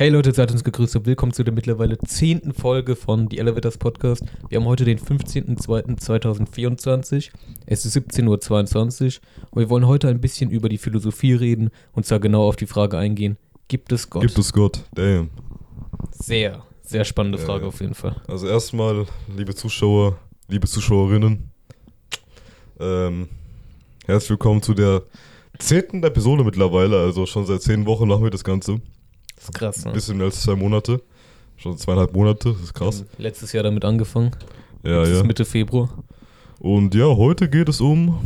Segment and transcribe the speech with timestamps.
[0.00, 3.76] Hey Leute, seid uns gegrüßt und willkommen zu der mittlerweile zehnten Folge von The Elevators
[3.76, 4.22] Podcast.
[4.48, 7.28] Wir haben heute den 15.02.2024.
[7.66, 8.38] Es ist 17.22 Uhr
[9.50, 12.64] und wir wollen heute ein bisschen über die Philosophie reden und zwar genau auf die
[12.64, 13.36] Frage eingehen,
[13.68, 14.22] gibt es Gott?
[14.22, 14.84] Gibt es Gott?
[14.94, 15.28] Damn.
[16.12, 17.68] Sehr, sehr spannende Ja, Frage ja.
[17.68, 18.16] auf jeden Fall.
[18.26, 19.04] Also erstmal,
[19.36, 20.16] liebe Zuschauer,
[20.48, 21.50] liebe Zuschauerinnen,
[22.80, 23.28] ähm,
[24.06, 25.02] herzlich willkommen zu der
[25.58, 27.00] zehnten Episode mittlerweile.
[27.00, 28.80] Also schon seit zehn Wochen machen wir das Ganze.
[29.40, 29.92] Das ist krass, ne?
[29.92, 31.00] Bisschen mehr als zwei Monate.
[31.56, 33.00] Schon zweieinhalb Monate, das ist krass.
[33.00, 34.32] Haben Letztes Jahr damit angefangen.
[34.82, 35.22] Ja, Jetzt ja.
[35.24, 35.88] Mitte Februar.
[36.58, 38.18] Und ja, heute geht es um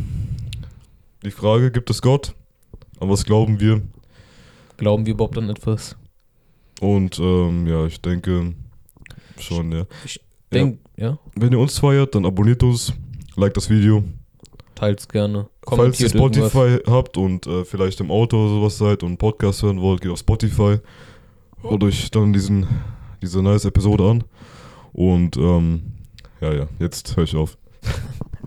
[1.23, 2.35] die Frage, gibt es Gott?
[2.99, 3.81] An was glauben wir?
[4.77, 5.97] Glauben wir überhaupt an etwas?
[6.81, 8.55] Und ähm, ja, ich denke
[9.39, 9.87] schon, ja.
[10.05, 10.21] Ich
[10.53, 11.17] denke, ja.
[11.37, 12.93] Wenn ihr uns feiert, dann abonniert uns,
[13.37, 14.03] liked das Video.
[14.75, 15.49] teilt's gerne.
[15.67, 16.51] Falls ihr Kommentiert irgendwas.
[16.53, 20.11] Spotify habt und äh, vielleicht im Auto oder sowas seid und Podcast hören wollt, geht
[20.11, 20.79] auf Spotify.
[21.63, 22.67] Hört euch dann diesen,
[23.23, 24.25] diese nice Episode an.
[24.93, 25.83] Und ähm,
[26.41, 27.57] ja, ja, jetzt höre ich auf.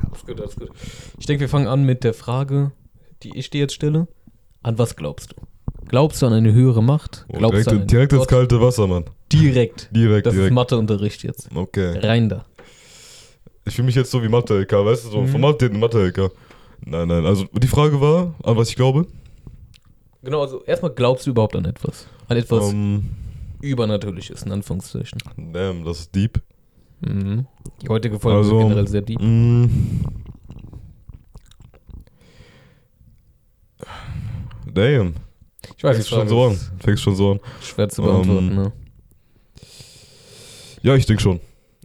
[0.09, 0.69] Alles gut, alles gut.
[1.19, 2.71] Ich denke, wir fangen an mit der Frage,
[3.23, 4.07] die ich dir jetzt stelle.
[4.61, 5.35] An was glaubst du?
[5.87, 7.25] Glaubst du an eine höhere Macht?
[7.29, 9.05] Oh, Glaubst direkt du an direkt ins kalte Wasser, Mann.
[9.33, 9.89] Direkt.
[9.95, 10.53] Direkt, Das ist direkt.
[10.53, 11.49] Matheunterricht jetzt.
[11.53, 11.97] Okay.
[11.99, 12.45] Rein da.
[13.65, 15.41] Ich fühle mich jetzt so wie Mathe-LK, weißt du, so Mhm.
[15.41, 16.31] Mathe in Mathe-LK.
[16.85, 19.07] Nein, nein, also die Frage war, an was ich glaube.
[20.23, 22.07] Genau, also erstmal glaubst du überhaupt an etwas?
[22.27, 23.05] An etwas Ähm,
[23.61, 25.19] Übernatürliches, in Anführungszeichen.
[25.53, 26.41] damn, das ist deep.
[27.01, 27.45] Mhm.
[27.81, 29.21] Die heutige Folge Also, ist generell sehr deep.
[29.21, 29.65] Mm.
[34.73, 35.13] Damn.
[35.75, 36.51] Ich weiß, Fängst schon so an.
[36.53, 37.39] ist Fängst schon so an.
[37.61, 38.71] schwer zu beantworten, Ähm, ne?
[40.81, 41.39] Ja, ich denke schon,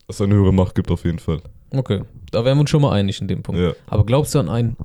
[0.07, 1.41] dass es eine höhere Macht gibt auf jeden Fall.
[1.75, 3.61] Okay, da wären wir uns schon mal einig in dem Punkt.
[3.61, 3.73] Ja.
[3.87, 4.77] Aber glaubst du an einen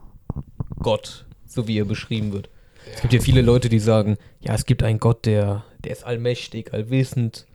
[0.79, 2.49] Gott, so wie er beschrieben wird?
[2.93, 6.05] Es gibt ja viele Leute, die sagen, ja, es gibt einen Gott, der, der ist
[6.05, 7.45] allmächtig, allwissend,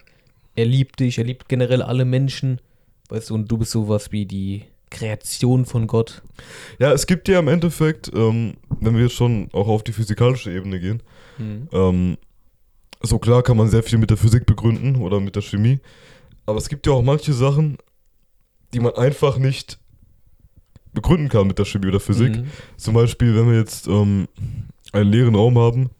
[0.54, 2.60] er liebt dich, er liebt generell alle Menschen,
[3.08, 6.20] weißt du, und du bist sowas wie die Kreation von Gott.
[6.78, 10.52] Ja, es gibt ja im Endeffekt, ähm, wenn wir jetzt schon auch auf die physikalische
[10.52, 11.02] Ebene gehen,
[11.38, 11.68] Mhm.
[11.72, 12.18] ähm,
[13.00, 15.80] so klar kann man sehr viel mit der Physik begründen oder mit der Chemie,
[16.44, 17.78] aber es gibt ja auch manche Sachen,
[18.72, 19.78] die man einfach nicht
[20.92, 22.36] begründen kann mit der Chemie oder Physik.
[22.36, 22.46] Mhm.
[22.76, 24.28] Zum Beispiel, wenn wir jetzt ähm,
[24.92, 25.90] einen leeren Raum haben,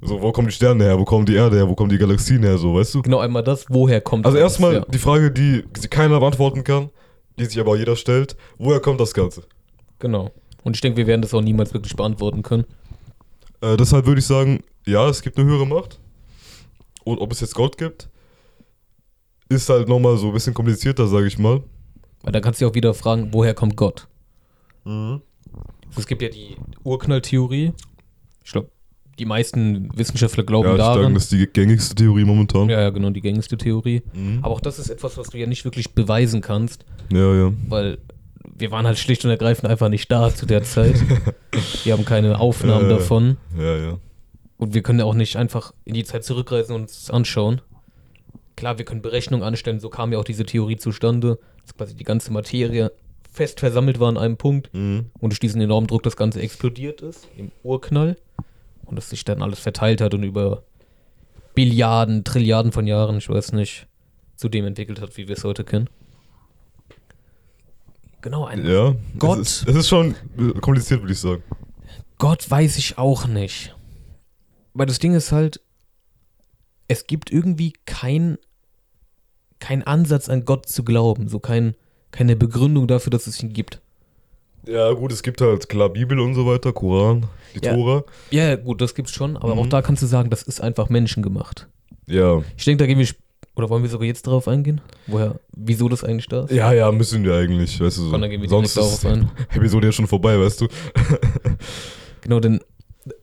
[0.00, 2.42] so, wo kommen die Sterne her, wo kommen die Erde her, wo kommen die Galaxien
[2.42, 3.02] her, so, weißt du?
[3.02, 4.84] Genau einmal das, woher kommt Also erstmal Ja.
[4.86, 6.90] die Frage, die keiner beantworten kann,
[7.38, 9.44] die sich aber jeder stellt, woher kommt das Ganze?
[10.00, 10.32] Genau.
[10.64, 12.64] Und ich denke, wir werden das auch niemals wirklich beantworten können.
[13.60, 16.00] Äh, deshalb würde ich sagen, ja, es gibt eine höhere Macht.
[17.04, 18.08] Und ob es jetzt Gott gibt,
[19.48, 21.62] ist halt nochmal so ein bisschen komplizierter, sage ich mal.
[22.22, 24.06] Weil da kannst du dich auch wieder fragen, woher kommt Gott?
[25.96, 27.72] Es gibt ja die Urknalltheorie.
[28.44, 28.70] Ich glaube,
[29.18, 30.98] die meisten Wissenschaftler glauben Ja, ich daran.
[31.02, 32.68] denke, das ist die gängigste Theorie momentan.
[32.68, 34.02] Ja, ja, genau, die gängigste Theorie.
[34.14, 34.38] Mhm.
[34.42, 37.52] Aber auch das ist etwas, was du ja nicht wirklich beweisen kannst, Ja, ja.
[37.68, 37.98] weil
[38.56, 40.94] wir waren halt schlicht und ergreifend einfach nicht da zu der Zeit.
[41.84, 42.96] wir haben keine Aufnahmen Ja, ja.
[42.98, 43.36] davon.
[43.56, 43.98] Ja, ja.
[44.56, 47.60] Und wir können ja auch nicht einfach in die Zeit zurückreisen und uns anschauen.
[48.56, 52.04] Klar, wir können Berechnungen anstellen, so kam ja auch diese Theorie zustande, dass quasi die
[52.04, 52.92] ganze Materie
[53.30, 55.06] fest versammelt war an einem Punkt Mhm.
[55.20, 58.16] und durch diesen enormen Druck das Ganze explodiert ist, im Urknall.
[58.84, 60.64] Und dass sich dann alles verteilt hat und über
[61.54, 63.86] Billiarden, Trilliarden von Jahren, ich weiß nicht,
[64.36, 65.88] zu dem entwickelt hat, wie wir es heute kennen.
[68.20, 68.94] Genau, ein Ja.
[69.18, 69.38] Gott.
[69.40, 70.14] Es ist, es ist schon
[70.60, 71.42] kompliziert, würde ich sagen.
[72.18, 73.74] Gott weiß ich auch nicht.
[74.74, 75.60] Weil das Ding ist halt,
[76.88, 78.38] es gibt irgendwie kein,
[79.62, 81.74] kein Ansatz an Gott zu glauben, so kein,
[82.10, 83.80] keine Begründung dafür, dass es ihn gibt.
[84.66, 87.74] Ja, gut, es gibt halt klar Bibel und so weiter, Koran, die Ja.
[87.74, 88.04] Tora.
[88.30, 89.60] Ja, ja, gut, das gibt's schon, aber Mhm.
[89.60, 91.68] auch da kannst du sagen, das ist einfach menschengemacht.
[92.06, 92.42] Ja.
[92.56, 93.06] Ich denke, da gehen wir,
[93.56, 94.80] oder wollen wir sogar jetzt drauf eingehen?
[95.06, 96.52] Woher, wieso das eigentlich da ist?
[96.52, 98.10] Ja, ja, müssen wir eigentlich, weißt du so.
[98.12, 99.30] Dann gehen wir Sonst ist darauf ein.
[99.54, 100.68] Episode ja schon vorbei, weißt du.
[102.22, 102.60] Genau, denn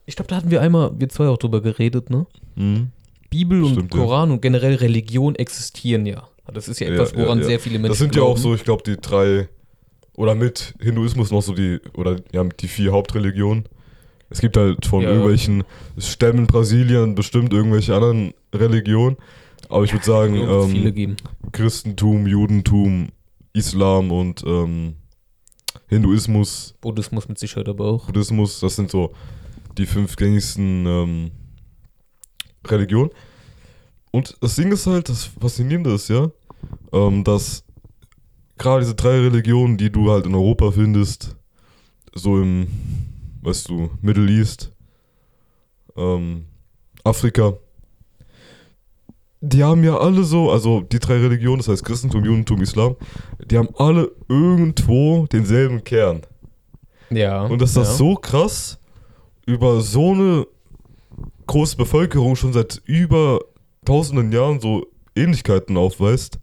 [0.06, 2.26] ich glaube, da hatten wir einmal, wir zwei auch drüber geredet, ne?
[2.56, 2.92] Mhm.
[3.30, 4.00] Bibel und Stimmt, ja.
[4.02, 6.28] Koran und generell Religion existieren ja.
[6.52, 7.46] Das ist ja Ja, etwas, ja, woran ja.
[7.46, 8.42] sehr viele Menschen Das sind ja auch glauben.
[8.42, 9.50] so, ich glaube, die drei,
[10.16, 13.66] oder mit Hinduismus noch so die, oder ja, die vier Hauptreligionen.
[14.30, 15.10] Es gibt halt von Ja.
[15.10, 15.64] irgendwelchen
[15.98, 19.18] Stämmen Brasilien bestimmt irgendwelche anderen Religionen.
[19.70, 21.16] Aber ich würde sagen, ähm.
[21.52, 23.10] Christentum, Judentum,
[23.54, 24.96] Islam und ähm,
[25.88, 28.06] Hinduismus, Buddhismus mit Sicherheit aber auch.
[28.08, 29.14] Buddhismus, das sind so
[29.78, 31.32] die fünf gängigsten ähm,
[32.68, 33.10] Religionen.
[34.12, 36.30] Und das Ding ist halt, das Faszinierende ist ja,
[36.92, 37.64] ähm, dass
[38.58, 41.36] gerade diese drei Religionen, die du halt in Europa findest,
[42.14, 42.68] so im,
[43.42, 44.72] weißt du, Middle East,
[45.96, 46.46] ähm,
[47.04, 47.54] Afrika,
[49.42, 52.96] die haben ja alle so, also die drei Religionen, das heißt Christentum, Judentum, Islam,
[53.46, 56.22] die haben alle irgendwo denselben Kern.
[57.10, 57.44] Ja.
[57.44, 57.96] Und dass das ja.
[57.96, 58.80] so krass
[59.46, 60.46] über so eine
[61.48, 63.40] große Bevölkerung schon seit über
[63.86, 64.86] tausenden Jahren so
[65.16, 66.40] Ähnlichkeiten aufweist,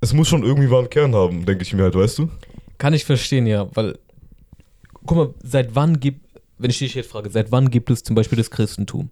[0.00, 2.28] es muss schon irgendwie wahren Kern haben, denke ich mir halt, weißt du?
[2.78, 3.98] Kann ich verstehen, ja, weil,
[5.06, 6.26] guck mal, seit wann gibt,
[6.58, 9.10] wenn ich dich jetzt frage, seit wann gibt es zum Beispiel das Christentum?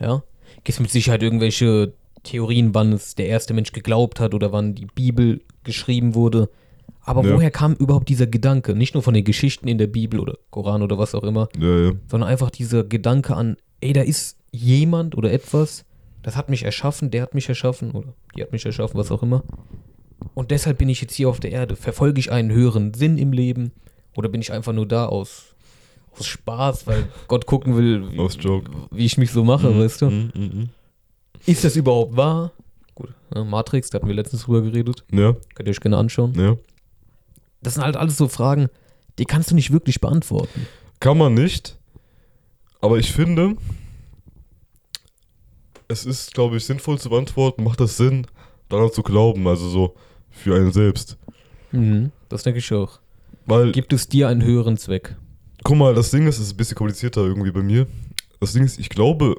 [0.00, 0.22] Ja?
[0.56, 1.92] Gibt es mit Sicherheit irgendwelche
[2.24, 6.48] Theorien, wann es der erste Mensch geglaubt hat oder wann die Bibel geschrieben wurde?
[7.02, 7.34] Aber Ja.
[7.34, 8.74] woher kam überhaupt dieser Gedanke?
[8.74, 11.78] Nicht nur von den Geschichten in der Bibel oder Koran oder was auch immer, Ja,
[11.86, 11.92] ja.
[12.08, 15.84] sondern einfach dieser Gedanke an, ey, da ist jemand oder etwas,
[16.22, 19.22] das hat mich erschaffen, der hat mich erschaffen oder die hat mich erschaffen, was auch
[19.22, 19.42] immer.
[20.34, 21.76] Und deshalb bin ich jetzt hier auf der Erde.
[21.76, 23.72] Verfolge ich einen höheren Sinn im Leben
[24.16, 25.54] oder bin ich einfach nur da aus,
[26.18, 30.10] aus Spaß, weil Gott gucken will, wie, wie ich mich so mache, weißt du?
[30.10, 30.68] Mhm, mhm,
[31.46, 32.52] Ist das überhaupt wahr?
[32.94, 35.04] Gut, ne, Matrix, da hatten wir letztens drüber geredet.
[35.12, 36.34] Ja, Könnt ihr euch gerne anschauen.
[36.36, 36.56] ja.
[37.60, 38.68] Das sind halt alles so Fragen,
[39.18, 40.66] die kannst du nicht wirklich beantworten.
[41.00, 41.76] Kann man nicht.
[42.80, 43.56] Aber ich finde,
[45.88, 47.64] es ist, glaube ich, sinnvoll zu beantworten.
[47.64, 48.26] Macht das Sinn,
[48.68, 49.46] daran zu glauben?
[49.46, 49.94] Also so
[50.30, 51.16] für einen selbst.
[51.72, 53.00] Mhm, das denke ich auch.
[53.46, 55.16] Weil, Gibt es dir einen höheren Zweck?
[55.64, 57.86] guck mal, das Ding ist, es ist ein bisschen komplizierter irgendwie bei mir.
[58.40, 59.36] Das Ding ist, ich glaube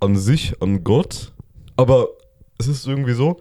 [0.00, 1.32] an sich, an Gott,
[1.76, 2.08] aber
[2.58, 3.40] es ist irgendwie so,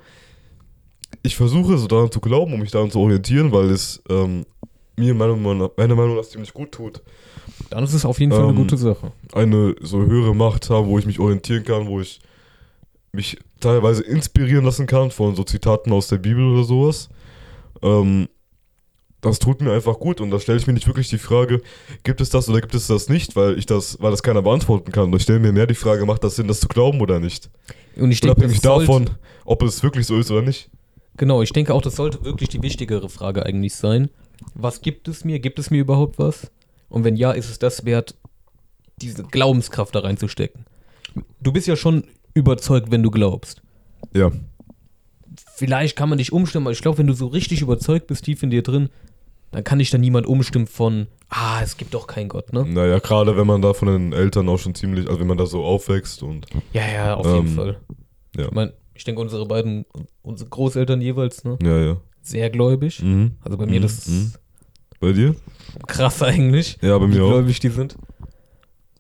[1.24, 4.45] ich versuche so daran zu glauben, um mich daran zu orientieren, weil es ähm,
[4.98, 7.01] mir meiner Meinung nach- meiner Meinung nach ziemlich gut tut.
[7.69, 9.12] Dann ist es auf jeden Fall eine Ähm, gute Sache.
[9.33, 12.19] eine so höhere Macht haben, wo ich mich orientieren kann, wo ich
[13.13, 17.09] mich teilweise inspirieren lassen kann von so Zitaten aus der Bibel oder sowas.
[17.81, 18.27] Ähm,
[19.21, 21.62] das tut mir einfach gut und da stelle ich mir nicht wirklich die Frage,
[22.04, 24.92] gibt es das oder gibt es das nicht, weil ich das, weil das keiner beantworten
[24.92, 25.06] kann.
[25.06, 27.50] Und ich stelle mir mehr die Frage, macht das Sinn, das zu glauben oder nicht?
[27.95, 29.09] Und ich denke, Unabhängig davon,
[29.44, 30.69] ob es wirklich so ist oder nicht.
[31.18, 34.09] Genau, ich denke auch, das sollte wirklich die wichtigere Frage eigentlich sein.
[34.54, 35.39] Was gibt es mir?
[35.39, 36.51] Gibt es mir überhaupt was?
[36.89, 38.15] Und wenn ja, ist es das wert,
[39.01, 40.65] diese Glaubenskraft da reinzustecken?
[41.42, 42.04] Du bist ja schon
[42.38, 43.62] überzeugt, wenn du glaubst.
[44.13, 44.31] Ja.
[45.56, 48.44] Vielleicht kann man dich umstimmen, aber ich glaube, wenn du so richtig überzeugt bist, tief
[48.44, 48.89] in dir drin,
[49.51, 52.66] dann kann dich da niemand umstimmen von, ah, es gibt doch keinen Gott, ne?
[52.66, 55.45] Naja, gerade wenn man da von den Eltern auch schon ziemlich, also wenn man da
[55.45, 57.81] so aufwächst und Ja, ja, auf Ähm, jeden Fall.
[58.36, 58.45] ja.
[58.45, 59.86] Ich meine, ich denke, unsere beiden,
[60.22, 61.57] unsere Großeltern jeweils, ne?
[61.62, 61.98] ja, ja.
[62.22, 63.01] Sehr gläubig.
[63.01, 63.38] Mhm.
[63.42, 64.33] Also bei mir, Mhm, das ist mhm.
[65.00, 65.36] Bei dir?
[65.88, 66.78] krass eigentlich.
[66.81, 67.30] Ja, bei wie mir auch.
[67.30, 67.95] gläubig die sind.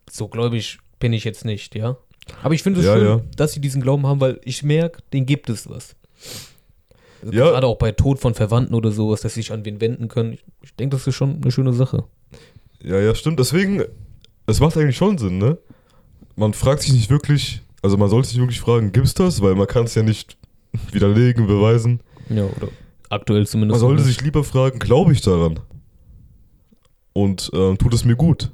[0.09, 1.97] So gläubig bin ich jetzt nicht, ja.
[2.43, 3.21] Aber ich finde es Ja, schön, ja.
[3.35, 5.95] dass sie diesen Glauben haben, weil ich merke, den gibt es was.
[7.21, 7.49] Also Ja.
[7.51, 10.33] Gerade auch bei Tod von Verwandten oder sowas, dass sie sich an wen wenden können.
[10.33, 12.03] Ich, ich denke, das ist schon eine schöne Sache.
[12.83, 13.39] Ja, ja, stimmt.
[13.39, 13.83] Deswegen,
[14.45, 15.57] es macht eigentlich schon Sinn, ne?
[16.35, 19.41] Man fragt sich nicht wirklich, also man sollte sich wirklich fragen, gibt's das?
[19.41, 20.37] Weil man kann es ja nicht
[20.91, 22.01] widerlegen, beweisen.
[22.29, 22.69] Ja, oder
[23.09, 23.81] aktuell zumindest.
[23.81, 25.59] Man sollte sich lieber fragen, glaube ich daran?
[27.13, 28.51] Und ähm, tut es mir gut?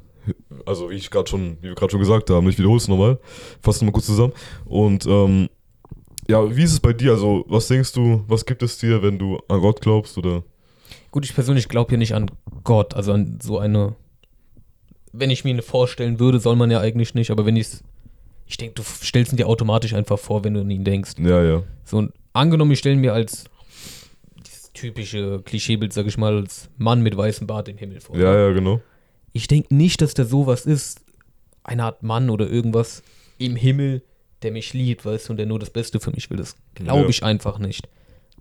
[0.65, 3.19] Also wie ich gerade schon, wie wir gerade schon gesagt haben, ich wiederhole es nochmal,
[3.62, 4.33] fasse nochmal kurz zusammen.
[4.65, 5.50] Und ähm,
[6.27, 7.12] ja, wie ist es bei dir?
[7.12, 10.44] Also was denkst du, was gibt es dir, wenn du an Gott glaubst oder?
[11.12, 12.31] Gut, ich persönlich glaube ja nicht an
[12.63, 13.95] Gott, also an so eine.
[15.12, 17.83] Wenn ich mir eine vorstellen würde, soll man ja eigentlich nicht, aber wenn ich es.
[18.45, 21.13] Ich denke, du stellst ihn dir automatisch einfach vor, wenn du an ihn denkst.
[21.19, 21.63] Ja, ja.
[21.86, 23.46] So, angenommen, ich stelle mir als
[24.46, 28.17] dieses typische Klischeebild, sag ich mal, als Mann mit weißem Bart im Himmel vor.
[28.17, 28.82] Ja, ja, genau.
[29.33, 31.01] Ich denke nicht, dass da sowas ist,
[31.63, 33.03] eine Art Mann oder irgendwas
[33.37, 34.03] im Himmel,
[34.41, 36.37] der mich liebt, weißt du, und der nur das Beste für mich will.
[36.37, 37.09] Das glaube Ja.
[37.09, 37.87] ich einfach nicht.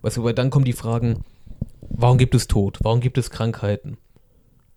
[0.02, 1.24] Weißt du, weil dann kommen die Fragen,
[1.80, 2.78] warum gibt es Tod?
[2.82, 3.96] Warum gibt es Krankheiten?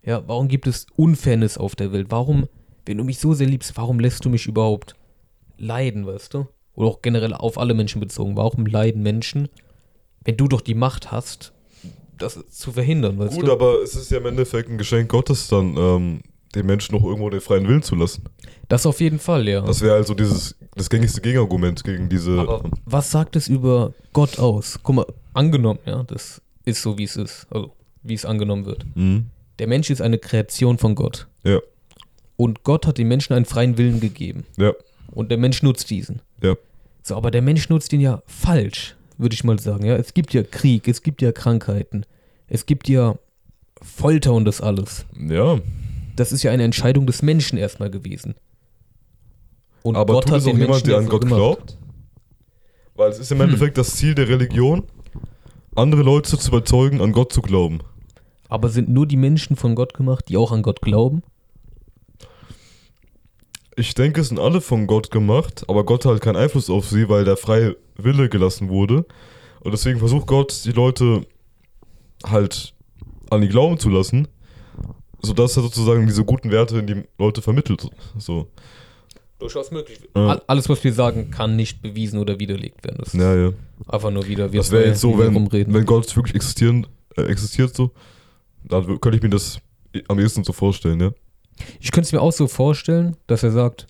[0.04, 2.08] Ja, warum gibt es Unfairness auf der Welt?
[2.12, 2.48] Warum,
[2.86, 4.96] wenn du mich so sehr liebst, warum lässt du mich überhaupt
[5.58, 6.48] leiden, weißt du?
[6.76, 8.38] Oder auch generell auf alle Menschen bezogen.
[8.38, 9.50] Warum leiden Menschen,
[10.24, 11.54] wenn du doch die Macht hast,
[12.18, 13.52] das zu verhindern, Gut, du?
[13.52, 16.22] aber es ist ja im Endeffekt ein Geschenk Gottes, dann ähm,
[16.54, 18.24] den Menschen noch irgendwo den freien Willen zu lassen.
[18.68, 19.62] Das auf jeden Fall, ja.
[19.62, 22.40] Das wäre also dieses das gängigste Gegenargument gegen diese.
[22.40, 24.80] Aber was sagt es über Gott aus?
[24.82, 27.72] Guck mal, angenommen, ja, das ist so, wie es ist, also
[28.04, 28.86] wie es angenommen wird.
[28.96, 29.28] Mhm.
[29.60, 31.28] Der Mensch ist eine Kreation von Gott.
[31.44, 31.60] Ja,
[32.38, 34.46] Und Gott hat dem Menschen einen freien Willen gegeben.
[34.58, 34.74] ja,
[35.12, 36.22] Und der Mensch nutzt diesen.
[36.42, 36.56] ja.
[37.08, 39.86] So, aber der Mensch nutzt ihn ja falsch, würde ich mal sagen.
[39.86, 42.06] Ja, es gibt ja Krieg, es gibt ja Krankheiten,
[42.48, 43.16] es gibt ja
[43.82, 45.06] Folter und das alles.
[45.18, 45.60] Ja,
[46.16, 48.36] Das ist ja eine Entscheidung des Menschen erstmal gewesen.
[49.84, 51.38] Und aber tut es auch jemand, Menschen der an Gott gemacht.
[51.38, 51.78] glaubt?
[52.96, 53.38] Weil es ist Hm.
[53.38, 54.84] im Endeffekt das Ziel der Religion,
[55.76, 57.80] andere Leute zu überzeugen, an Gott zu glauben.
[58.48, 61.22] Aber sind nur die Menschen von Gott gemacht, die auch an Gott glauben?
[63.76, 66.88] Ich denke, es sind alle von Gott gemacht, aber Gott hat halt keinen Einfluss auf
[66.90, 69.06] sie, weil der freie Wille gelassen wurde.
[69.62, 71.26] Und deswegen versucht Gott, die Leute
[72.26, 72.74] halt
[73.30, 74.28] an die glauben zu lassen,
[75.22, 77.88] sodass er sozusagen diese guten Werte in die Leute vermittelt.
[78.18, 78.48] So.
[79.40, 80.00] Durchaus möglich.
[80.16, 80.28] Ja.
[80.28, 82.98] All- Alles, was wir sagen, kann nicht bewiesen oder widerlegt werden.
[83.00, 83.52] Das ist Ja, ja.
[83.88, 85.74] einfach nur wieder, wir Das wäre jetzt so, wenn, rumreden.
[85.74, 87.92] wenn Gott wirklich existieren, äh, existiert so,
[88.64, 89.60] dann könnte ich mir das
[90.08, 91.12] am ehesten so vorstellen, ja.
[91.80, 93.88] Ich könnte es mir auch so vorstellen, dass er sagt,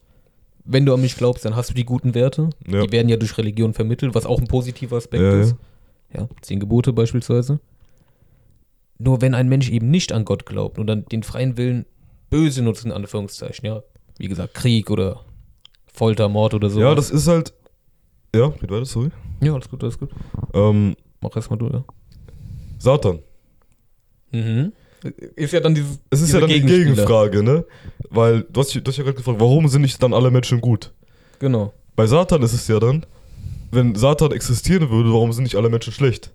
[0.65, 2.49] wenn du an mich glaubst, dann hast du die guten Werte.
[2.67, 2.81] Ja.
[2.85, 5.41] Die werden ja durch Religion vermittelt, was auch ein positiver Aspekt Ja, ja.
[5.41, 5.55] ist.
[6.13, 7.59] Ja, zehn Gebote beispielsweise.
[8.97, 11.85] Nur wenn ein Mensch eben nicht an Gott glaubt und dann den freien Willen
[12.29, 13.83] böse nutzt, in Anführungszeichen, ja,
[14.17, 15.21] wie gesagt, Krieg oder
[15.91, 16.79] Folter, Mord oder so.
[16.79, 17.53] Ja, das ist halt.
[18.33, 19.09] Ja, geht weiter, sorry.
[19.41, 20.09] Ja, alles gut, alles gut.
[20.53, 21.83] Ähm, Mach erstmal du, ja.
[22.79, 23.19] Satan.
[24.31, 24.73] Mhm.
[25.35, 25.99] Ist ja dann dieses.
[26.09, 26.61] Es ist dieser ja dann die.
[26.61, 27.65] Gegenfrage, ne?
[28.09, 30.93] Weil du hast, du hast ja gerade gefragt, warum sind nicht dann alle Menschen gut?
[31.39, 31.73] Genau.
[31.95, 33.05] Bei Satan ist es ja dann,
[33.71, 36.31] wenn Satan existieren würde, warum sind nicht alle Menschen schlecht?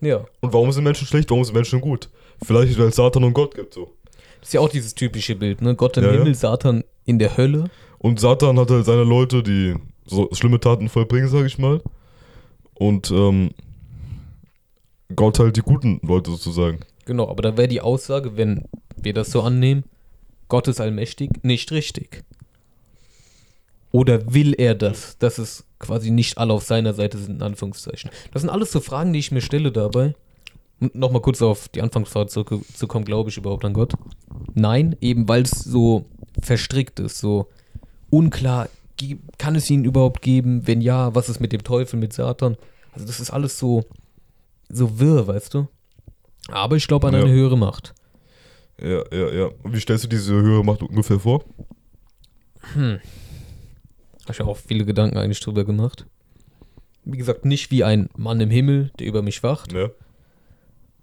[0.00, 0.24] Ja.
[0.40, 2.08] Und warum sind Menschen schlecht, warum sind Menschen gut?
[2.44, 3.92] Vielleicht, weil es Satan und Gott gibt, so.
[4.40, 5.76] Das ist ja auch dieses typische Bild, ne?
[5.76, 6.18] Gott im Ja, ja.
[6.18, 7.70] Himmel, Satan in der Hölle.
[7.98, 11.80] Und Satan hat halt seine Leute, die so schlimme Taten vollbringen, sag ich mal.
[12.74, 13.50] Und ähm,
[15.14, 16.80] Gott halt die guten Leute sozusagen.
[17.04, 19.84] Genau, aber da wäre die Aussage, wenn wir das so annehmen,
[20.48, 22.24] Gott ist allmächtig, nicht richtig.
[23.90, 28.10] Oder will er das, dass es quasi nicht alle auf seiner Seite sind, in Anführungszeichen?
[28.32, 30.14] Das sind alles so Fragen, die ich mir stelle dabei.
[30.94, 33.92] Nochmal kurz auf die Anfangsfrage zurückzukommen, glaube ich überhaupt an Gott?
[34.54, 36.06] Nein, eben weil es so
[36.40, 37.48] verstrickt ist, so
[38.10, 38.68] unklar,
[39.38, 40.66] kann es ihn überhaupt geben?
[40.66, 42.56] Wenn ja, was ist mit dem Teufel, mit Satan?
[42.92, 43.84] Also das ist alles so,
[44.68, 45.68] so wirr, weißt du?
[46.48, 47.20] Aber ich glaube an Ja.
[47.20, 47.94] eine höhere Macht.
[48.80, 49.50] Ja, ja, ja.
[49.62, 51.44] Und wie stellst du diese höhere Macht ungefähr vor?
[52.74, 53.00] Habe
[54.30, 56.06] ich auch viele Gedanken eigentlich drüber gemacht.
[57.04, 59.88] Wie gesagt, nicht wie ein Mann im Himmel, der über mich wacht, Ja.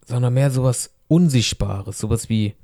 [0.05, 2.55] sondern mehr sowas Unsichtbares, sowas wie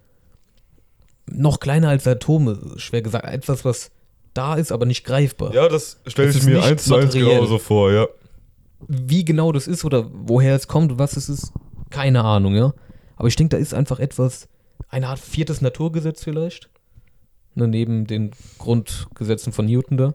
[1.27, 3.91] noch kleiner als Atome, schwer gesagt, etwas, was
[4.33, 5.53] da ist, aber nicht greifbar.
[5.53, 8.07] Ja, das stelle ich mir eins zu eins genauso vor, ja.
[8.87, 11.51] Wie genau das ist oder woher es kommt und was es ist,
[11.89, 12.73] keine Ahnung, ja.
[13.15, 14.47] Aber ich denke, da ist einfach etwas,
[14.89, 16.69] eine Art viertes Naturgesetz vielleicht,
[17.53, 20.13] ne, neben den Grundgesetzen von Newton da,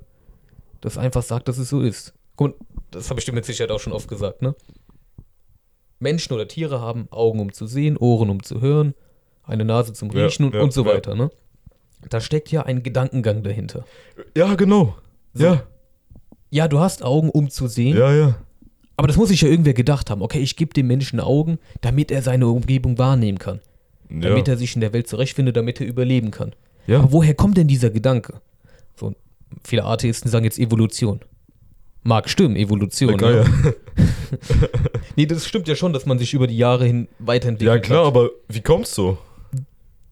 [0.80, 2.14] das einfach sagt, dass es so ist.
[2.36, 2.54] Und
[2.90, 4.54] das habe ich dir mit Sicherheit auch schon oft gesagt, ne?
[5.98, 8.94] Menschen oder Tiere haben Augen, um zu sehen, Ohren, um zu hören,
[9.44, 10.94] eine Nase zum Ja, Riechen und, ja, und so ja.
[10.94, 11.30] weiter, ne?
[12.08, 13.84] Da steckt ja ein Gedankengang dahinter.
[14.34, 14.96] Ja, genau.
[15.34, 15.44] So.
[15.44, 15.62] Ja,
[16.48, 18.34] Ja, du hast Augen, um zu sehen, ja, ja.
[19.00, 20.20] Aber das muss sich ja irgendwer gedacht haben.
[20.20, 23.60] Okay, ich gebe dem Menschen Augen, damit er seine Umgebung wahrnehmen kann.
[24.10, 26.52] Ja, Damit er sich in der Welt zurechtfindet, damit er überleben kann.
[26.86, 26.98] ja.
[26.98, 28.42] Aber woher kommt denn dieser Gedanke?
[28.96, 29.14] So,
[29.64, 31.20] viele Atheisten sagen jetzt Evolution.
[32.02, 33.14] Mag stimmen, Evolution.
[33.14, 33.44] Egal, ne?
[33.64, 33.72] ja.
[35.16, 38.00] Nee, das stimmt ja schon, dass man sich über die Jahre hin weiterentwickelt ja, klar,
[38.00, 38.08] hat.
[38.08, 39.16] aber wie kommt's so?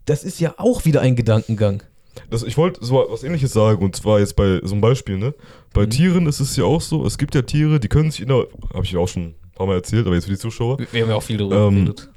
[0.07, 1.83] Das ist ja auch wieder ein Gedankengang.
[2.30, 5.34] Das, ich wollte so was ähnliches sagen, und zwar jetzt bei so einem Beispiel, ne?
[5.72, 5.90] Bei Mhm.
[5.90, 8.46] Tieren ist es ja auch so, es gibt ja Tiere, die können sich in der,
[8.75, 10.78] habe ich ja auch schon ein paar Mal erzählt, aber jetzt für die Zuschauer.
[10.78, 12.10] Wir, wir haben ja auch viel darüber Ähm, geredet.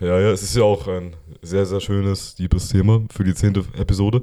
[0.00, 3.64] Ja, ja, es ist ja auch ein sehr, sehr schönes, liebes Thema für die zehnte
[3.76, 4.22] Episode.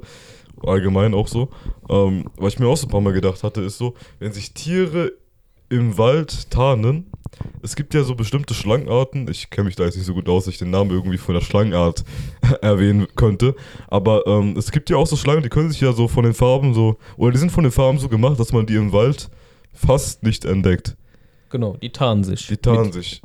[0.62, 1.48] Allgemein auch so.
[1.90, 4.54] Ähm, was ich mir auch so ein paar Mal gedacht hatte, ist so, wenn sich
[4.54, 5.12] Tiere
[5.68, 7.06] im Wald tarnen,
[7.62, 10.44] es gibt ja so bestimmte Schlangenarten, ich kenne mich da jetzt nicht so gut aus,
[10.44, 12.04] dass ich den Namen irgendwie von der Schlangenart
[12.62, 13.54] erwähnen könnte,
[13.88, 16.34] aber ähm, es gibt ja auch so Schlangen, die können sich ja so von den
[16.34, 19.28] Farben so, oder die sind von den Farben so gemacht, dass man die im Wald
[19.74, 20.96] fast nicht entdeckt.
[21.50, 22.46] Genau, die tarnen sich.
[22.46, 23.22] Die tarnen Mit, sich.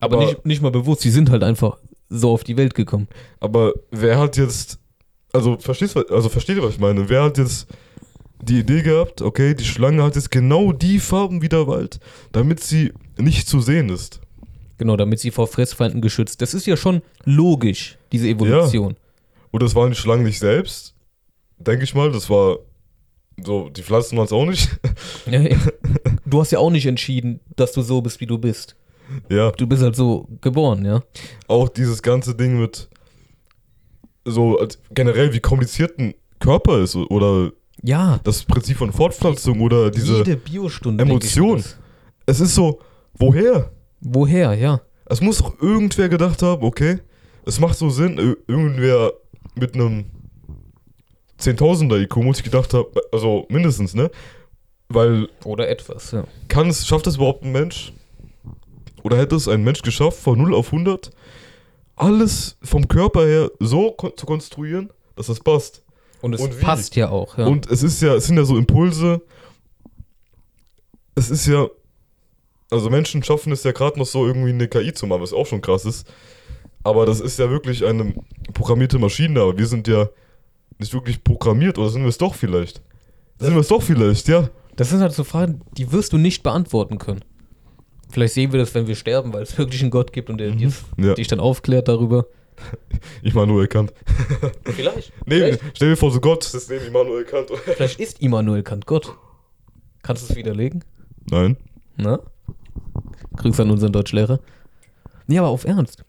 [0.00, 3.08] aber aber- nicht, nicht mal bewusst, sie sind halt einfach so auf die Welt gekommen.
[3.40, 4.78] Aber wer hat jetzt,
[5.32, 7.08] also verstehst du, also versteht ihr, was ich meine?
[7.08, 7.66] Wer hat jetzt
[8.44, 12.00] die Idee gehabt, okay, die Schlange hat jetzt genau die Farben wie der Wald,
[12.32, 14.20] damit sie nicht zu sehen ist.
[14.78, 16.42] Genau, damit sie vor Fressfeinden geschützt.
[16.42, 18.96] Das ist ja schon logisch, diese Evolution.
[19.52, 20.94] Oder das waren die Schlangen nicht selbst,
[21.58, 22.58] denke ich mal, das war
[23.42, 24.68] so, die Pflanzen waren es auch nicht.
[25.26, 25.40] Ja.
[25.40, 25.56] Ja,
[26.26, 28.76] du hast ja auch nicht entschieden, dass du so bist, wie du bist.
[29.28, 31.02] ja, Du bist halt so geboren, ja.
[31.48, 32.88] auch dieses ganze Ding mit
[34.24, 34.58] so
[34.92, 37.52] generell wie kompliziert ein Körper ist oder
[37.86, 41.02] Ja, das Prinzip von Fortpflanzung oder diese, jede Biostunde.
[41.04, 41.62] Emotion.
[42.24, 42.80] es ist so,
[43.18, 43.70] woher?
[44.00, 44.80] Woher, ja.
[45.06, 47.00] Es muss doch irgendwer gedacht haben, okay,
[47.44, 49.12] es macht so Sinn, ir- irgendwer
[49.54, 50.06] mit einem
[51.38, 54.10] 10.000er IQ muss ich gedacht haben, also mindestens, ne?
[54.88, 56.24] Weil Oder etwas, ja.
[56.48, 57.92] kann es, schafft es überhaupt ein Mensch?
[59.02, 61.10] Oder hätte es ein Mensch geschafft, von 0 auf 100
[61.96, 65.83] alles vom Körper her so kon zu konstruieren, dass das passt?
[66.24, 67.36] Und es Und passt ja auch.
[67.36, 67.46] Ja.
[67.46, 69.20] Und es ist ja, es sind ja so Impulse.
[71.14, 71.66] Es ist ja,
[72.70, 75.46] also Menschen schaffen es ja gerade noch so irgendwie eine KI zu machen, was auch
[75.46, 76.06] schon krass ist.
[76.82, 78.14] Aber das ist ja wirklich eine
[78.52, 80.08] programmierte Maschine, aber wir sind ja
[80.78, 82.82] nicht wirklich programmiert, oder sind wir es doch vielleicht?
[83.38, 84.48] Sind wir es doch vielleicht, ja.
[84.76, 87.20] das sind halt so Fragen, die wirst du nicht beantworten können.
[88.10, 90.50] Vielleicht sehen wir das, wenn wir sterben, weil es wirklich einen Gott gibt und der
[90.52, 91.14] dir- Ja.
[91.14, 92.26] dich dann aufklärt darüber.
[93.22, 93.92] Immanuel Kant.
[94.64, 95.12] Vielleicht.
[95.26, 97.50] Nee, Vielleicht, stell dir vor, so Gott, das ist neben Immanuel Kant.
[97.64, 99.14] vielleicht ist Immanuel Kant Gott.
[100.02, 100.84] Kannst du es widerlegen?
[101.30, 101.56] Nein.
[101.96, 102.20] Na?
[103.36, 104.40] Grüße an unseren Deutschlehrer.
[105.26, 106.04] Nee, aber auf Ernst.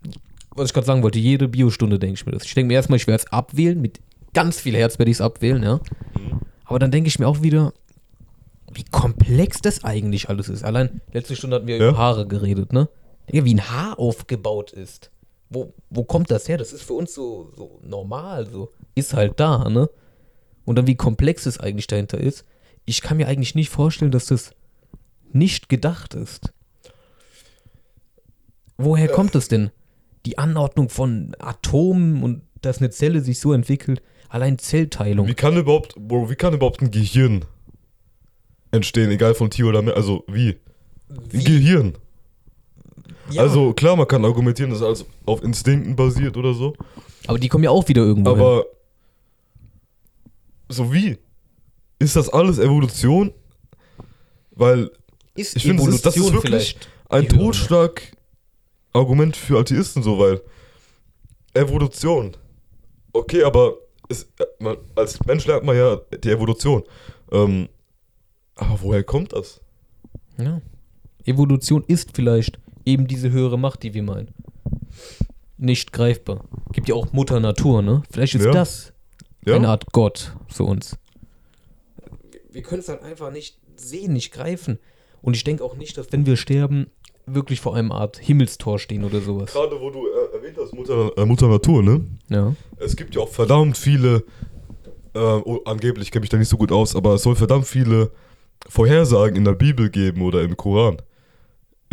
[0.56, 2.44] Was ich gerade sagen wollte, jede Biostunde denke ich mir das.
[2.46, 4.00] Ich denke mir erstmal, ich werde es abwählen, mit
[4.34, 5.80] ganz viel Herz werde ich es abwählen, ja.
[6.66, 7.74] Aber dann denke ich mir auch wieder,
[8.74, 10.64] wie komplex das eigentlich alles ist.
[10.64, 11.90] Allein letzte Stunde hatten wir Ja.
[11.90, 12.90] über Haare geredet, ne?
[13.32, 15.12] Digga, wie ein Haar aufgebaut ist.
[15.56, 16.58] Wo, wo kommt das her?
[16.58, 18.74] Das ist für uns so, so normal, so.
[18.94, 19.90] Ist halt da, ne?
[20.66, 22.44] Und dann wie komplex es eigentlich dahinter ist.
[22.84, 24.52] Ich kann mir eigentlich nicht vorstellen, dass das
[25.32, 26.52] nicht gedacht ist.
[28.78, 29.72] Woher kommt es denn?
[30.26, 34.02] Die Anordnung von Atomen und dass eine Zelle sich so entwickelt.
[34.28, 35.26] Allein Zellteilung.
[35.28, 37.46] Wie kann überhaupt, Bro, wie kann überhaupt ein Gehirn
[38.72, 39.96] entstehen, egal von Tier oder Mensch?
[39.96, 40.58] Also, wie?
[41.10, 41.98] Ein Gehirn.
[43.32, 46.74] Ja, Also, klar, man kann argumentieren, dass alles auf Instinkten basiert oder so.
[47.28, 48.40] aber die kommen ja auch wieder irgendwo hin.
[48.40, 48.66] Aber,
[50.70, 51.18] so wie?
[52.00, 53.32] Ist das alles Evolution?
[54.52, 54.92] Weil
[55.36, 56.78] Ist ich finde, das ist- das ist wirklich
[57.10, 60.42] ein höhere Totschlag-Argument für Atheisten so, weil
[61.54, 62.36] Evolution.
[63.14, 63.76] Okay, aber
[64.10, 64.16] äh,
[64.60, 66.84] man, als Mensch lernt man ja die Evolution.
[67.32, 67.70] Ähm,
[68.56, 69.62] aber woher kommt das?
[70.38, 70.62] Ja.
[71.26, 74.30] Evolution ist vielleicht eben diese höhere Macht, die wir meinen.
[75.58, 76.46] Nicht greifbar.
[76.74, 78.04] Gibt ja auch Mutter Natur, ne?
[78.12, 78.52] Vielleicht ist Ja.
[78.52, 78.94] das
[79.46, 79.56] Ja?
[79.56, 80.98] eine Art Gott für uns.
[82.52, 84.80] Wir können es halt einfach nicht sehen, nicht greifen.
[85.22, 86.88] Und ich denke auch nicht, dass wenn wir sterben,
[87.26, 89.52] wirklich vor einem Art Himmelstor stehen oder sowas.
[89.52, 92.06] Gerade wo du äh, erwähnt hast, Mutter, äh, Mutter Natur, ne?
[92.30, 92.56] Ja.
[92.78, 94.24] Es gibt ja auch verdammt viele,
[95.14, 98.12] äh, oh, angeblich kenne ich da nicht so gut aus, aber es soll verdammt viele
[98.70, 100.98] Vorhersagen in der Bibel geben oder im Koran,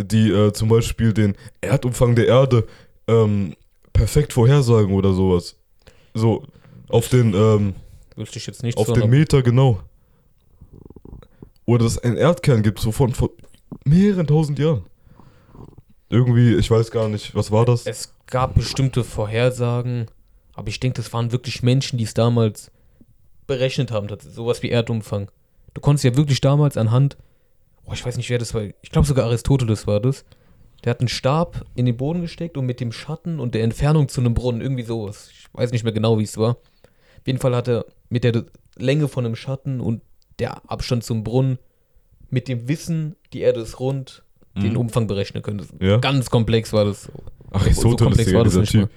[0.03, 2.67] die äh, zum Beispiel den Erdumfang der Erde
[3.07, 3.55] ähm,
[3.91, 5.55] perfekt vorhersagen oder sowas.
[6.13, 6.43] So,
[6.89, 7.75] auf den, ähm,
[8.15, 9.81] Wüsste ich jetzt nicht auf den Meter genau.
[11.65, 13.29] Oder dass es einen Erdkern gibt, so von, von
[13.85, 14.83] mehreren tausend Jahren.
[16.09, 17.87] Irgendwie, ich weiß gar nicht, was war das?
[17.87, 20.07] Es gab bestimmte Vorhersagen,
[20.53, 22.69] aber ich denke, das waren wirklich Menschen, die es damals
[23.47, 25.31] berechnet haben, sowas wie Erdumfang.
[25.73, 27.17] Du konntest ja wirklich damals anhand,
[27.85, 30.25] oh, ich weiß nicht, wer das war, ich glaube sogar Aristoteles war das.
[30.83, 34.09] Der hat einen Stab in den Boden gesteckt und mit dem Schatten und der Entfernung
[34.09, 35.29] zu einem Brunnen, irgendwie sowas.
[35.31, 36.51] Ich weiß nicht mehr genau, wie es war.
[36.51, 38.43] Auf jeden Fall hat er mit der
[38.75, 40.01] Länge von einem Schatten und
[40.39, 41.57] der Abstand zum Brunnen
[42.29, 44.23] mit dem Wissen, die Erde ist rund,
[44.57, 44.77] den Mhm.
[44.77, 45.65] Umfang berechnen können.
[45.79, 45.97] Ja.
[45.97, 47.09] Ganz komplex war das.
[47.51, 48.89] Aristoteles, komplex Digga, war das nicht.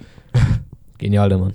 [0.98, 1.52] Genial, der Mann.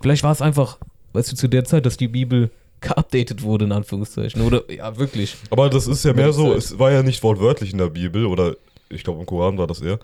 [0.00, 0.78] Vielleicht war es einfach,
[1.12, 4.42] weißt du, zu der Zeit, dass die Bibel geupdatet wurde, in Anführungszeichen.
[4.42, 5.36] Oder, ja, wirklich.
[5.50, 8.56] Aber das ist ja mehr so, es war ja nicht wortwörtlich in der Bibel oder
[8.88, 9.98] ich glaube im Koran war das eher.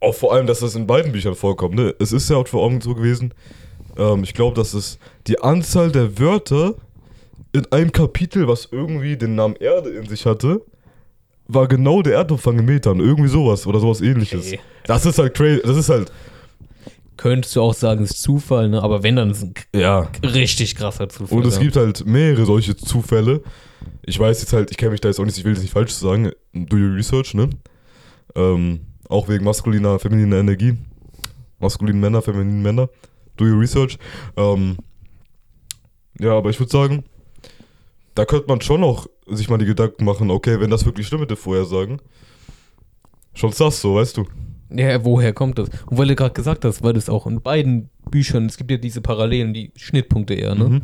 [0.00, 1.74] Auch vor allem, dass das in beiden Büchern vorkommt.
[1.74, 1.94] Ne?
[1.98, 3.32] Es ist ja auch vor allem so gewesen,
[3.96, 6.74] ähm, ich glaube, dass es die Anzahl der Wörter
[7.52, 10.62] in einem Kapitel, was irgendwie den Namen Erde in sich hatte,
[11.48, 13.00] war genau der Erdumfang in Metern.
[13.00, 14.48] Irgendwie sowas oder sowas ähnliches.
[14.48, 14.60] Okay.
[14.84, 15.62] Das ist halt crazy.
[15.62, 16.12] Das ist halt,
[17.16, 18.82] Könntest du auch sagen, es ist Zufall, ne?
[18.82, 20.10] Aber wenn, dann ist es ein ja.
[20.22, 21.38] richtig krasser Zufall.
[21.38, 21.62] Und es ja.
[21.62, 23.42] gibt halt mehrere solche Zufälle.
[24.02, 25.72] Ich weiß jetzt halt, ich kenne mich da jetzt auch nicht, ich will jetzt nicht
[25.72, 26.32] falsch sagen.
[26.52, 27.50] Do your research, ne?
[28.34, 30.76] Ähm, auch wegen maskuliner, femininer Energie.
[31.58, 32.88] Maskulinen Männer, femininen Männer.
[33.36, 33.98] Do your research.
[34.36, 34.76] Ähm,
[36.18, 37.04] ja, aber ich würde sagen,
[38.14, 41.22] da könnte man schon noch sich mal die Gedanken machen, okay, wenn das wirklich stimmt
[41.22, 42.00] mit den Vorhersagen.
[43.34, 44.24] Schon sass so, weißt du.
[44.70, 45.68] Ja, woher kommt das?
[45.86, 48.76] Und weil du gerade gesagt hast, weil das auch in beiden Büchern, es gibt ja
[48.76, 50.68] diese Parallelen, die Schnittpunkte eher, ne?
[50.68, 50.82] Mhm.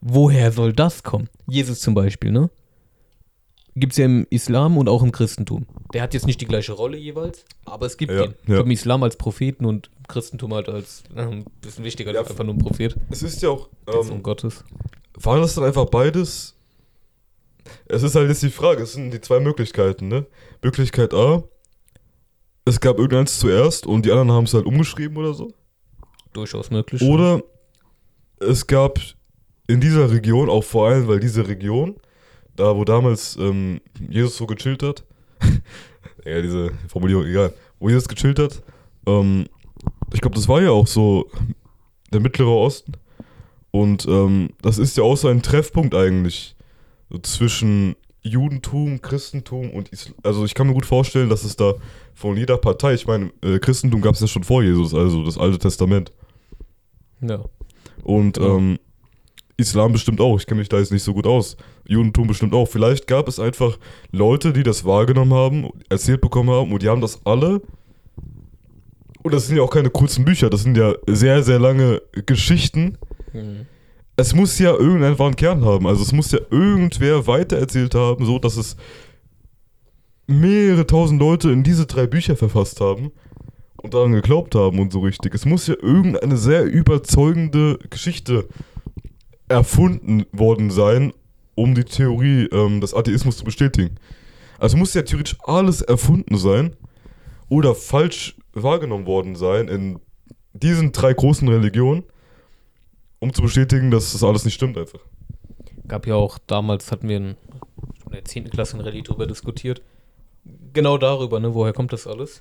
[0.00, 1.28] Woher soll das kommen?
[1.46, 2.50] Jesus zum Beispiel, ne?
[3.74, 5.64] Gibt es ja im Islam und auch im Christentum.
[5.94, 8.34] Der hat jetzt nicht die gleiche Rolle jeweils, aber es gibt Ja, ihn.
[8.46, 8.60] ja.
[8.60, 12.30] Im Islam als Propheten und im Christentum halt als äh, ein bisschen wichtiger als Ja,
[12.30, 13.70] einfach nur ein Prophet, Es ist ja auch.
[13.86, 14.64] Ähm, Sohn Gottes.
[15.14, 16.54] War das dann einfach beides?
[17.86, 20.26] Es ist halt jetzt die Frage, es sind die zwei Möglichkeiten, ne?
[20.62, 21.42] Möglichkeit A,
[22.64, 25.52] es gab irgendeins zuerst und die anderen haben es halt umgeschrieben oder so.
[26.32, 27.02] Durchaus möglich.
[27.02, 27.42] Oder
[28.40, 28.98] es gab
[29.66, 31.96] in dieser Region, auch vor allem, weil diese Region,
[32.56, 35.04] da wo damals ähm, Jesus so gechillt hat,
[36.24, 38.62] ja, diese Formulierung, egal, wo Jesus gechillt hat,
[39.06, 39.46] ähm,
[40.12, 41.30] ich glaube, das war ja auch so
[42.12, 42.92] der Mittlere Osten.
[43.70, 46.54] Und ähm, das ist ja auch so ein Treffpunkt eigentlich
[47.10, 50.14] so zwischen Judentum, Christentum und Islam.
[50.22, 51.74] Also ich kann mir gut vorstellen, dass es da
[52.14, 55.38] von jeder Partei, ich meine, äh, Christentum gab es ja schon vor Jesus, also das
[55.38, 56.12] Alte Testament.
[57.20, 57.40] Ja.
[58.04, 58.56] Und Ja.
[58.56, 58.78] ähm,
[59.56, 60.38] Islam bestimmt auch.
[60.38, 61.56] Ich kenne mich da jetzt nicht so gut aus.
[61.86, 62.66] Judentum bestimmt auch.
[62.66, 63.78] Vielleicht gab es einfach
[64.10, 67.60] Leute, die das wahrgenommen haben, erzählt bekommen haben und die haben das alle.
[69.22, 72.98] Und das sind ja auch keine kurzen Bücher, das sind ja sehr, sehr lange Geschichten.
[73.32, 73.66] Mhm.
[74.16, 75.86] Es muss ja irgendeinen wahren Kern haben.
[75.86, 78.76] Also es muss ja irgendwer weitererzählt haben, so dass es
[80.26, 83.10] mehrere tausend Leute in diese drei Bücher verfasst haben
[83.76, 85.34] und daran geglaubt haben und so richtig.
[85.34, 88.48] Es muss ja irgendeine sehr überzeugende Geschichte
[89.48, 91.12] erfunden worden sein,
[91.54, 93.96] um die Theorie ähm, des Atheismus zu bestätigen.
[94.58, 96.76] Also muss ja theoretisch alles erfunden sein
[97.48, 99.98] oder falsch wahrgenommen worden sein in
[100.52, 102.04] diesen drei großen Religionen,
[103.22, 105.00] um zu bestätigen, dass das alles nicht stimmt einfach.
[105.88, 107.36] Gab ja auch damals, hatten wir in,
[108.12, 108.50] der 10.
[108.50, 109.80] Klasse in Rallye drüber diskutiert.
[110.72, 111.54] Genau darüber, ne?
[111.54, 112.40] Woher kommt das alles?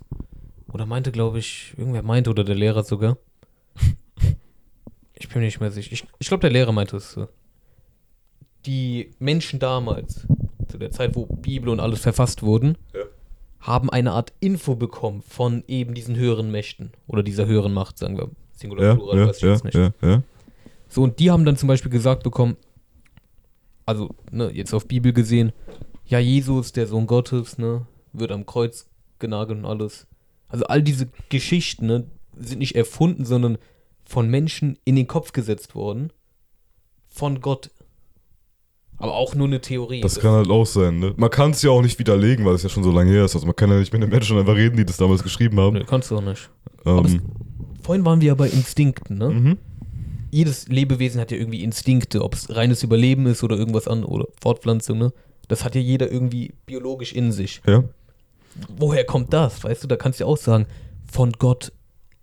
[0.73, 3.17] Oder meinte, glaube ich, irgendwer meinte oder der Lehrer sogar.
[5.13, 5.91] Ich bin mir nicht mehr sicher.
[5.93, 7.27] Ich, ich glaube, der Lehrer meinte es so.
[8.65, 10.25] Die Menschen damals,
[10.67, 13.01] zu der Zeit, wo Bibel und alles verfasst wurden, Ja.
[13.59, 16.91] haben eine Art Info bekommen von eben diesen höheren Mächten.
[17.07, 18.29] Oder dieser höheren Macht, sagen wir.
[18.53, 19.75] Singular, Ja, Plural, ja, weiß ich jetzt nicht.
[19.75, 20.23] ja, ja.
[20.93, 22.57] So, und die haben dann zum Beispiel gesagt bekommen,
[23.85, 25.53] also, ne, jetzt auf Bibel gesehen,
[26.05, 28.87] ja, Jesus, der Sohn Gottes, ne, wird am Kreuz
[29.19, 30.05] genagelt und alles.
[30.49, 33.57] Also all diese Geschichten, ne, sind nicht erfunden, sondern
[34.03, 36.11] von Menschen in den Kopf gesetzt worden.
[37.07, 37.71] Von Gott.
[38.97, 40.01] Aber auch nur eine Theorie.
[40.01, 41.13] Das kann halt auch sein, ne?
[41.17, 43.33] Man kann es ja auch nicht widerlegen, weil es ja schon so lange her ist.
[43.35, 45.77] Also man kann ja nicht mit den Menschen einfach reden, die das damals geschrieben haben.
[45.77, 46.49] Ne, kannst du auch nicht.
[46.83, 47.21] aber es- Ähm,
[47.81, 49.29] Vorhin waren wir ja bei Instinkten, ne?
[49.29, 49.57] mhm.
[50.31, 54.27] Jedes Lebewesen hat ja irgendwie Instinkte, ob es reines Überleben ist oder irgendwas an oder
[54.41, 55.13] Fortpflanzung, ne?
[55.47, 57.61] Das hat ja jeder irgendwie biologisch in sich.
[57.67, 57.83] Ja.
[58.77, 59.63] Woher kommt das?
[59.63, 60.65] Weißt du, da kannst du ja auch sagen,
[61.11, 61.73] von Gott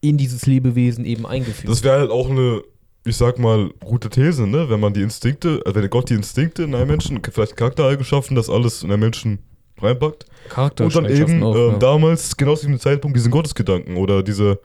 [0.01, 1.69] in dieses Lebewesen eben eingefügt.
[1.69, 2.63] Das wäre halt auch eine,
[3.05, 4.71] ich sag mal, gute These, ne?
[4.71, 8.49] Wenn man die Instinkte, also wenn Gott die Instinkte in einem Menschen, vielleicht Charaktereigenschaften, das
[8.49, 9.41] alles in einem Menschen
[9.81, 10.25] reinpackt.
[10.49, 14.59] Charakter Und dann eben ähm, damals, genau zu diesem Zeitpunkt, diesen Gottesgedanken oder diese,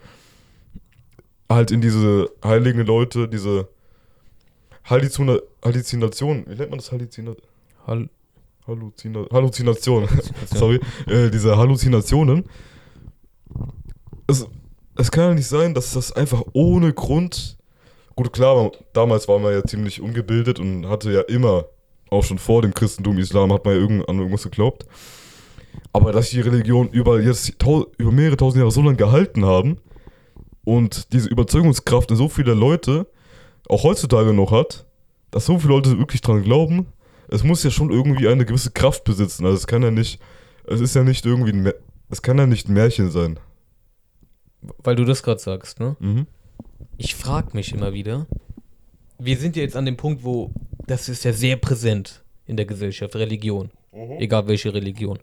[1.53, 3.67] halt in diese heiligen Leute, diese
[4.83, 7.35] Halluzina Halluzination, wie nennt man das Halluzina
[7.87, 8.09] Hall
[8.67, 10.07] Halluzina Halluzination,
[10.53, 12.45] sorry, äh, diese Halluzinationen.
[14.27, 14.47] Es,
[14.97, 17.57] es kann ja nicht sein, dass das einfach ohne Grund,
[18.15, 21.65] gut klar, damals war man ja ziemlich ungebildet und hatte ja immer,
[22.09, 24.85] auch schon vor dem Christentum, Islam, hat man ja irgend, an irgendwas geglaubt.
[25.91, 27.55] Aber dass die Religion über, jetzt,
[27.97, 29.79] über mehrere tausend Jahre so lange gehalten haben
[30.65, 33.07] und diese Überzeugungskraft in so viele Leute
[33.67, 34.85] auch heutzutage noch hat,
[35.31, 36.87] dass so viele Leute wirklich dran glauben,
[37.27, 39.45] es muss ja schon irgendwie eine gewisse Kraft besitzen.
[39.45, 40.19] Also es kann ja nicht,
[40.67, 41.73] es ist ja nicht irgendwie, ein
[42.09, 43.39] es kann ja nicht ein Märchen sein.
[44.77, 45.95] Weil du das gerade sagst, ne?
[45.99, 46.27] Mhm.
[46.97, 48.27] Ich frage mich immer wieder,
[49.17, 50.51] wir sind ja jetzt an dem Punkt, wo
[50.85, 53.71] das ist ja sehr präsent in der Gesellschaft, Religion.
[54.19, 55.19] Egal welche Religion.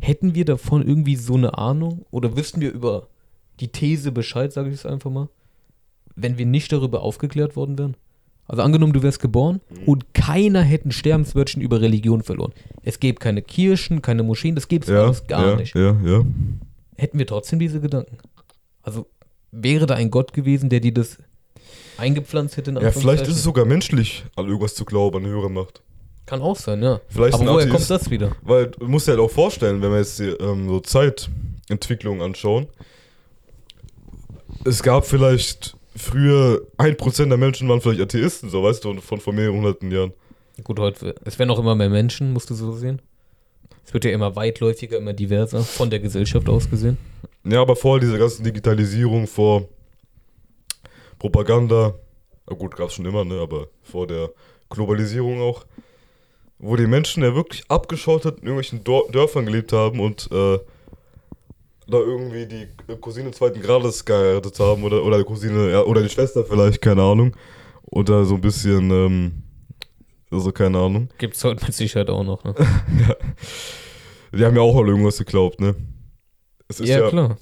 [0.00, 3.08] Hätten wir davon irgendwie so eine Ahnung oder wüssten wir über
[3.60, 5.28] die These Bescheid, sage ich es einfach mal,
[6.14, 7.96] wenn wir nicht darüber aufgeklärt worden wären?
[8.46, 12.52] Also angenommen, du wärst geboren und keiner hätte ein Sterbenswörtchen über Religion verloren.
[12.82, 15.74] Es gäbe keine Kirchen, keine Moscheen, das gäbe es Ja, gar ja, nicht.
[15.74, 16.24] ja, ja.
[16.96, 18.18] Hätten wir trotzdem diese Gedanken?
[18.82, 19.06] Also
[19.52, 21.18] wäre da ein Gott gewesen, der dir das
[21.96, 22.72] eingepflanzt hätte?
[22.72, 25.82] in Ja, vielleicht ist es sogar menschlich, an irgendwas zu glauben, an höhere Macht.
[26.26, 27.00] Kann auch sein, ja.
[27.08, 28.32] Vielleicht Aber woher kommt das wieder?
[28.42, 32.66] Weil du musst dir halt auch vorstellen, wenn wir jetzt die, ähm, so Zeitentwicklung anschauen,
[34.64, 39.32] es gab vielleicht früher 1% der Menschen waren vielleicht Atheisten, so weißt du, von vor
[39.32, 40.12] mehreren hunderten Jahren.
[40.64, 43.00] Gut, heute, es werden auch immer mehr Menschen, musst du so sehen.
[43.84, 46.98] Es wird ja immer weitläufiger, immer diverser, von der Gesellschaft aus gesehen.
[47.44, 49.68] Ja, aber vor dieser ganzen Digitalisierung, vor
[51.18, 51.94] Propaganda,
[52.46, 54.30] gut, gab es schon immer, ne, aber vor der
[54.70, 55.64] Globalisierung auch,
[56.58, 60.58] wo die Menschen ja wirklich abgeschottet in irgendwelchen Dörfern gelebt haben und äh,
[61.86, 62.68] da irgendwie die
[63.00, 67.02] Cousine zweiten Grades geheiratet haben oder, oder die Cousine, ja, oder die Schwester vielleicht, keine
[67.02, 67.36] Ahnung.
[67.84, 69.42] Oder so ein bisschen, ähm,
[70.30, 71.08] also keine Ahnung.
[71.18, 72.54] Gibt es heute mit Sicherheit auch noch, ne?
[74.34, 75.74] Die haben ja auch an irgendwas geglaubt, ne?
[76.68, 77.36] Ist Ja, klar.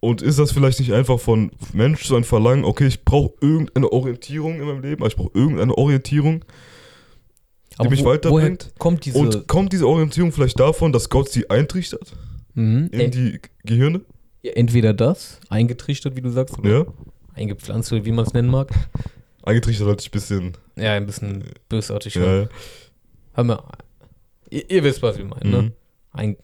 [0.00, 3.92] Und ist das vielleicht nicht einfach von Mensch so ein Verlangen, okay, ich brauche irgendeine
[3.92, 6.42] Orientierung in meinem Leben, also ich brauche irgendeine Orientierung
[7.76, 9.18] Aber mich wo, weiterbringt kommt diese...
[9.18, 12.14] und kommt diese Orientierung vielleicht davon, dass Gott sie eintrichtert
[12.60, 14.00] Mhm, in die Gehirne?
[14.42, 16.86] ja, entweder das, eingetrichtert, wie du sagst, oder Ja.
[17.34, 18.70] eingepflanzt, oder wie man es nennen mag.
[19.42, 20.52] Eingetrichtert halt ein bisschen.
[20.76, 22.14] Ja, ein bisschen bösartig.
[22.14, 22.42] Ja, ne?
[22.42, 22.48] ja.
[23.34, 23.64] Haben wir,
[24.50, 25.62] ihr, ihr wisst, was wir meinen, ne?
[25.62, 25.72] Mhm.
[26.12, 26.36] Ein,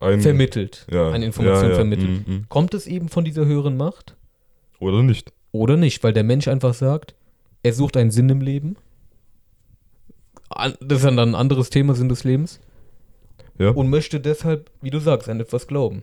[0.00, 0.86] Ein, vermittelt.
[0.90, 2.26] ja, Eine Information vermittelt.
[2.28, 2.48] mhm, mhm.
[2.48, 4.16] Kommt es eben von dieser höheren Macht?
[4.78, 5.32] Oder nicht?
[5.52, 6.02] Oder nicht?
[6.04, 7.14] Weil der Mensch einfach sagt,
[7.62, 8.76] er sucht einen Sinn im Leben.
[10.80, 12.60] Das ist dann ein anderes Thema, Sinn des Lebens.
[13.60, 13.70] Ja.
[13.70, 16.02] Und möchte deshalb, wie du sagst, an etwas glauben.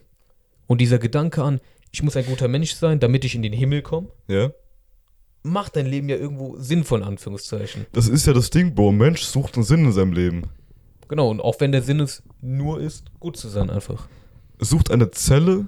[0.67, 1.59] Und dieser Gedanke an,
[1.91, 4.51] ich muss ein guter Mensch sein, damit ich in den Himmel komme, Ja.
[5.41, 7.87] macht dein Leben ja irgendwo sinnvoll, in Anführungszeichen.
[7.93, 8.89] Das ist ja das Ding, Bro.
[8.89, 10.43] Ein Mensch sucht einen Sinn in seinem Leben.
[11.07, 14.07] Genau, und auch wenn der Sinn es nur ist, gut zu sein einfach.
[14.59, 15.65] Sucht eine Zelle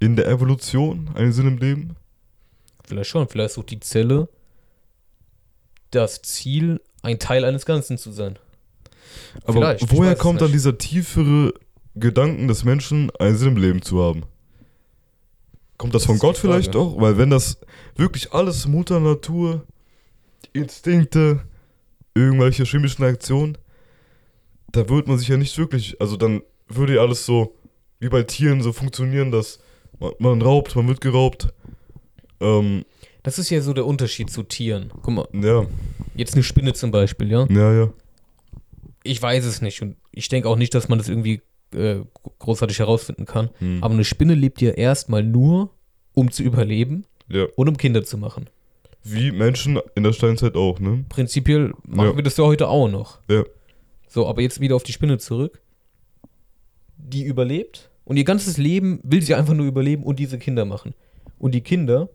[0.00, 1.94] in der Evolution einen Sinn im Leben?
[2.84, 4.28] Vielleicht schon, vielleicht sucht die Zelle
[5.90, 8.38] das Ziel, ein Teil eines Ganzen zu sein.
[9.44, 11.54] Aber Vielleicht, ich woher kommt dann dieser tiefere
[11.94, 14.24] Gedanken des Menschen, einen Sinn im Leben zu haben?
[15.78, 17.00] Kommt das, Das von Gott vielleicht auch?
[17.00, 17.58] Weil wenn das
[17.96, 19.66] wirklich alles Mutter Natur,
[20.52, 21.40] Instinkte,
[22.14, 23.58] irgendwelche chemischen Reaktionen,
[24.72, 27.54] da würde man sich ja nicht wirklich, also dann würde ja alles so
[28.00, 29.58] wie bei Tieren so funktionieren, dass
[29.98, 31.48] man, man raubt, man wird geraubt.
[32.40, 32.84] Ähm,
[33.22, 34.90] Das ist ja so der Unterschied zu Tieren.
[35.02, 35.66] Guck mal, ja,
[36.14, 37.46] jetzt eine Spinne zum Beispiel, ja?
[37.50, 37.90] ja, ja.
[39.06, 41.42] Ich weiß es nicht und ich denke auch nicht, dass man das irgendwie
[41.74, 42.00] äh,
[42.38, 43.50] großartig herausfinden kann.
[43.58, 43.82] Hm.
[43.82, 45.70] Aber eine Spinne lebt ja erstmal nur,
[46.14, 47.46] um zu überleben ja.
[47.56, 48.48] und um Kinder zu machen.
[49.02, 51.04] Wie Menschen in der Steinzeit auch, ne?
[51.08, 52.16] Prinzipiell machen Ja.
[52.16, 53.20] wir das ja heute auch noch.
[53.28, 53.44] Ja.
[54.08, 55.60] So, aber jetzt wieder auf die Spinne zurück.
[56.96, 60.94] Die überlebt und ihr ganzes Leben will sie einfach nur überleben und diese Kinder machen.
[61.38, 62.08] Und die Kinder,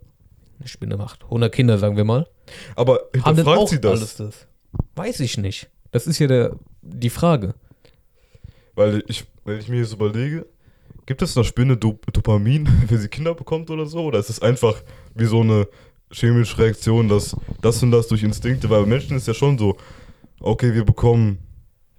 [0.59, 2.27] eine Spinne macht 100 Kinder, sagen wir mal,
[2.75, 3.91] Aber haben dann hinterfragt auch sie das?
[3.99, 4.47] alles das.
[4.95, 5.69] Weiß ich nicht.
[5.91, 7.53] Das ist ja der, die Frage.
[8.75, 10.45] Weil ich, wenn ich mir jetzt überlege,
[11.05, 14.03] gibt es einer Spinne Dop Dopamin, wenn sie Kinder bekommt oder so?
[14.03, 14.81] Oder ist es einfach
[15.15, 15.67] wie so eine
[16.11, 19.77] chemische Reaktion, dass das und das durch Instinkte, weil bei Menschen ist ja schon so,
[20.39, 21.39] okay, wir bekommen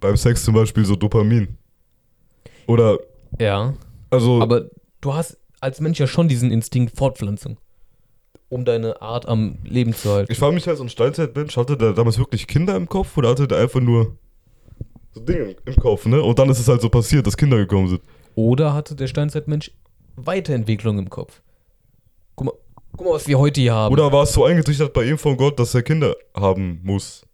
[0.00, 1.56] beim Sex zum Beispiel so Dopamin.
[2.66, 2.98] Oder,
[3.38, 3.74] Ja.
[4.10, 4.68] also, Aber
[5.00, 7.56] du hast als Mensch ja schon diesen Instinkt Fortpflanzung,
[8.48, 10.30] um deine Art am Leben zu halten.
[10.30, 13.30] ich frage mich als so ein Steinzeitmensch, hatte der damals wirklich Kinder im Kopf oder
[13.30, 14.16] hatte der einfach nur
[15.12, 16.22] so Dinge im Kopf, ne?
[16.22, 18.02] Und dann ist es halt so passiert, dass Kinder gekommen sind.
[18.34, 19.70] Oder hatte der Steinzeitmensch
[20.16, 21.42] Weiterentwicklung im Kopf?
[22.34, 22.52] Guck mal,
[22.96, 23.92] guck mal was wir heute hier haben.
[23.92, 27.24] Oder war es so eingetrichtert bei ihm von Gott, dass er Kinder haben muss?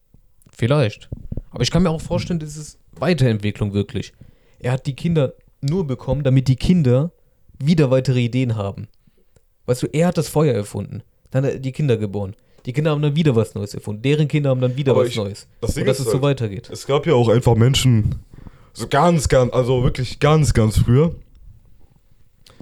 [0.50, 1.08] Vielleicht.
[1.50, 4.12] Aber ich kann mir auch vorstellen, das ist Weiterentwicklung wirklich.
[4.58, 7.12] Er hat die Kinder nur bekommen, damit die Kinder
[7.58, 8.88] wieder weitere Ideen haben.
[9.66, 11.02] Weißt du, er hat das Feuer erfunden.
[11.30, 12.34] Dann hat er die Kinder geboren.
[12.68, 14.02] Die Kinder haben dann wieder was Neues erfunden.
[14.02, 15.48] Deren Kinder haben dann wieder Aber was ich- Neues.
[15.62, 16.68] das Ding Und dass ist es so halt- weitergeht.
[16.70, 18.16] Es gab ja auch einfach Menschen,
[18.74, 21.14] so ganz, ganz, also wirklich ganz, ganz früher,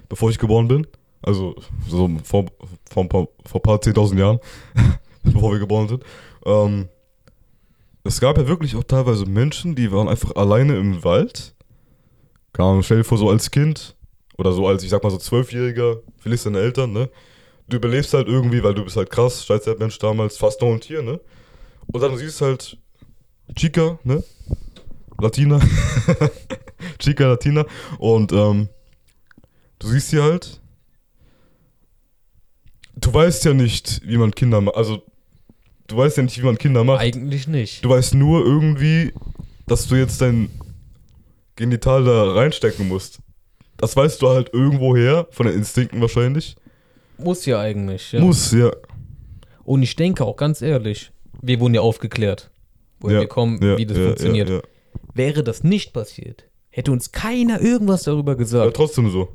[0.09, 0.87] bevor ich geboren bin,
[1.23, 1.57] also
[1.89, 2.47] so vor,
[2.89, 4.39] vor, ein paar, vor ein paar 10.000 Jahren,
[5.25, 6.05] bevor wir geboren sind,
[6.45, 6.89] ähm,
[8.05, 11.53] es gab ja wirklich auch teilweise Menschen, die waren einfach alleine im Wald.
[12.53, 13.97] Keine Ahnung, stell dir vor, so als Kind
[14.39, 17.09] oder so als, ich sag mal so Zwölfjähriger, verlierst deine Eltern, ne?
[17.69, 21.03] Du überlebst halt irgendwie, weil du bist halt krass, Steinzeitmensch damals, fast noch ein Tier,
[21.03, 21.21] ne?
[21.93, 22.79] Und dann siehst halt
[23.57, 24.23] Chica, ne?
[25.21, 25.61] Latina.
[26.99, 27.65] Chica Latina.
[27.99, 28.69] Und ähm,
[29.79, 30.61] du siehst sie halt.
[32.95, 34.77] Du weißt ja nicht, wie man Kinder macht.
[34.77, 35.03] Also,
[35.87, 37.01] du weißt ja nicht, wie man Kinder macht.
[37.01, 37.85] Eigentlich nicht.
[37.85, 39.13] Du weißt nur irgendwie,
[39.67, 40.51] dass du jetzt dein
[41.57, 43.19] Genital da reinstecken musst.
[43.77, 46.57] Das weißt du halt irgendwoher, von den Instinkten wahrscheinlich.
[47.19, 48.13] Muss ja eigentlich.
[48.13, 48.21] Ja.
[48.21, 48.71] Muss, ja.
[49.65, 52.51] Und ich denke auch ganz ehrlich, wir wurden ja aufgeklärt,
[53.01, 54.63] woher ja, wir kommen, ja, wie das funktioniert.
[55.15, 58.77] Wäre das nicht passiert, hätte uns keiner irgendwas darüber ja, gesagt.
[58.77, 59.29] trotzdem so.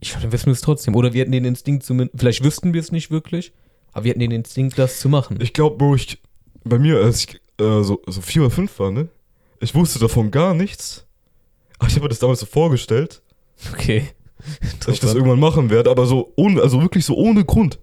[0.00, 0.96] Ich dann wissen wir es trotzdem.
[0.96, 3.52] Oder wir hätten den Instinkt zumindest, vielleicht wüssten wir es nicht wirklich,
[3.92, 5.38] aber wir hätten den Instinkt, das zu machen.
[5.40, 6.20] Ich glaube, Bro, ich,
[6.64, 9.08] bei mir, als ich äh, so, so vier oder fünf war, ne?
[9.60, 11.06] Ich wusste davon gar nichts.
[11.78, 13.22] Aber ich habe mir das damals so vorgestellt,
[13.72, 14.08] okay.
[14.80, 17.78] Dass ich das irgendwann machen werde, aber so ohne, also wirklich so ohne Grund.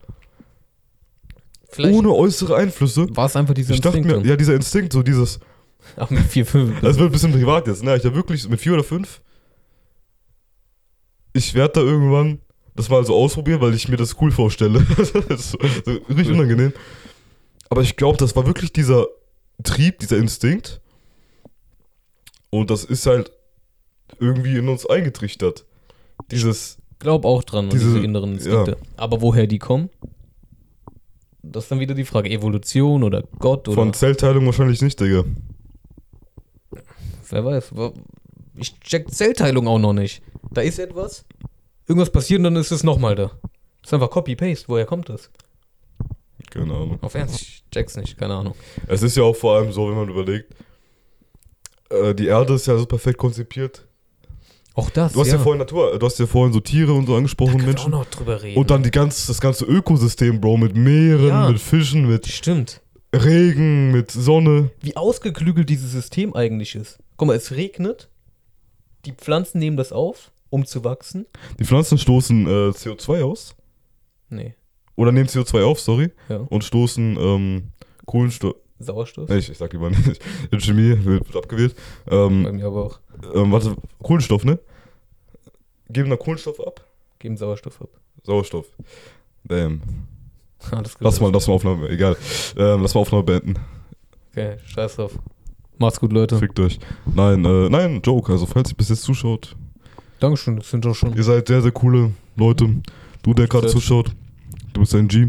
[1.72, 3.08] Vielleicht ohne äußere Einflüsse.
[3.16, 4.24] war es einfach dieser Ich dachte Instinkt.
[4.24, 5.40] mir, ja, dieser Instinkt, so dieses,
[5.96, 6.80] Ach, mit vier, fünf.
[6.82, 7.96] das wird ein bisschen privat jetzt, ne?
[7.96, 9.22] Ich habe wirklich mit vier oder fünf,
[11.34, 12.40] ich werde da irgendwann
[12.76, 14.86] das mal so ausprobieren, weil ich mir das cool vorstelle.
[14.98, 16.74] das ist so, so richtig unangenehm.
[17.70, 19.06] Aber ich glaube, das war wirklich dieser
[19.64, 20.82] Trieb, dieser Instinkt.
[22.50, 23.32] Und das ist halt
[24.20, 25.66] irgendwie in uns eingetrichtert.
[26.32, 28.78] Dieses, glaub auch dran, an diese, Diese- inneren Instinkte.
[28.98, 29.90] Aber woher die kommen?
[31.42, 32.30] Das ist dann wieder die Frage.
[32.30, 35.24] Evolution oder Gott oder von Zellteilung wahrscheinlich nicht, Digga.
[37.30, 37.72] wer weiß.
[38.56, 40.22] Ich check Zellteilung auch noch nicht.
[40.52, 41.26] Da ist etwas,
[41.88, 43.32] irgendwas passiert und dann ist es nochmal da.
[43.82, 44.68] Das ist einfach Copy-Paste.
[44.68, 45.32] Woher kommt das?
[46.52, 46.98] Keine Ahnung.
[47.02, 48.56] Auf Ernst, ich check's nicht, keine Ahnung.
[48.88, 50.54] Es ist ja auch vor allem so, wenn man überlegt,
[51.90, 53.88] äh, die Erde ist ja so perfekt konzipiert.
[54.80, 57.12] Auch das, Du hast ja, vorhin Natur, du hast ja vorhin so Tiere und so
[57.14, 57.92] da angesprochen, können wir auch Menschen.
[57.92, 58.58] noch drüber reden.
[58.58, 61.50] Und dann die ganz, das ganze Ökosystem, Bro, mit Meeren, Ja.
[61.50, 62.82] mit Fischen, mit Stimmt.
[63.16, 64.70] Regen, mit Sonne.
[64.82, 66.98] Wie ausgeklügelt dieses System eigentlich ist.
[67.18, 68.10] Guck mal, es regnet,
[69.06, 71.26] die Pflanzen nehmen das auf, um zu wachsen.
[71.60, 73.56] Die Pflanzen stoßen äh, CO2 aus.
[74.30, 74.54] Nee,
[74.96, 76.12] Oder nehmen CO2 auf, sorry.
[76.30, 77.64] ja, Und stoßen ähm,
[78.06, 78.56] Kohlenstoff.
[78.82, 79.30] Sauerstoff.
[79.32, 80.22] Ich, ich sag lieber nicht.
[80.52, 81.76] In Chemie wird, wird abgewählt.
[82.10, 83.00] Ähm, Bei mir aber auch.
[83.36, 84.58] ähm, warte, Kohlenstoff, ne?
[85.90, 86.86] Geben da Kohlenstoff ab?
[87.20, 87.90] Geben Sauerstoff ab.
[88.24, 88.68] Sauerstoff.
[89.44, 89.82] Damn.
[90.72, 91.02] Alles gut.
[91.02, 92.16] Lass mal, lass mal Aufnahme, egal.
[92.58, 93.56] Ähm, lass mal Aufnahme beenden.
[94.32, 95.18] Okay, scheiß drauf.
[95.78, 96.38] Macht's gut, Leute.
[96.38, 96.80] Fickt euch.
[97.14, 98.32] Nein, äh, nein, Joke.
[98.32, 99.56] Also, falls ihr bis jetzt zuschaut,
[100.20, 101.16] Dankeschön, das sind doch schon.
[101.16, 102.82] ihr seid sehr, sehr coole Leute.
[103.24, 104.12] Du, der gerade zuschaut,
[104.74, 105.28] du bist ein G.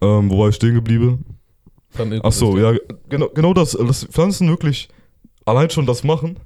[0.00, 1.24] Ähm, wo war ich stehen geblieben?
[1.96, 2.88] Beim Ach so, Ökosystem.
[2.90, 3.72] ja, genau, genau das.
[3.72, 4.88] Dass Pflanzen wirklich
[5.44, 6.36] allein schon das machen,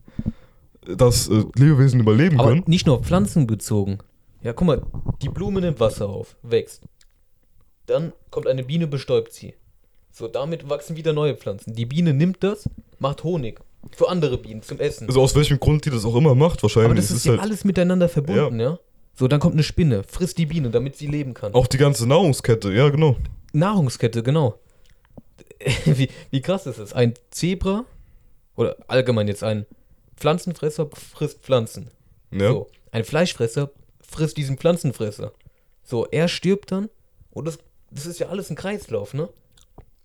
[0.87, 2.65] dass äh, Lebewesen überleben Aber können.
[2.67, 3.99] nicht nur auf Pflanzen bezogen.
[4.43, 4.83] Ja, guck mal,
[5.23, 6.83] die Blume nimmt Wasser auf, wächst.
[7.87, 9.55] Dann kommt eine Biene, bestäubt sie.
[10.13, 11.75] So, damit wachsen wieder neue Pflanzen.
[11.75, 13.61] Die Biene nimmt das, macht Honig.
[13.97, 15.07] Für andere Bienen zum Essen.
[15.07, 16.91] Also aus welchem Grund die das auch immer macht, wahrscheinlich.
[16.91, 18.79] Aber das ist ist ja halt alles miteinander verbunden, ja.
[19.15, 21.55] So, dann kommt eine Spinne, frisst die Biene, damit sie leben kann.
[21.55, 23.17] auch die ganze Nahrungskette, ja, genau.
[23.53, 24.59] Nahrungskette, genau.
[25.85, 26.93] wie, wie krass ist es?
[26.93, 27.85] Ein Zebra,
[28.57, 29.67] oder allgemein jetzt ein
[30.21, 31.91] Pflanzenfresser frisst Pflanzen.
[32.31, 32.49] Ja.
[32.51, 35.33] So, ein Fleischfresser frisst diesen Pflanzenfresser.
[35.83, 36.89] So, er stirbt dann
[37.31, 37.59] und das,
[37.91, 39.29] das ist ja alles ein Kreislauf, ne?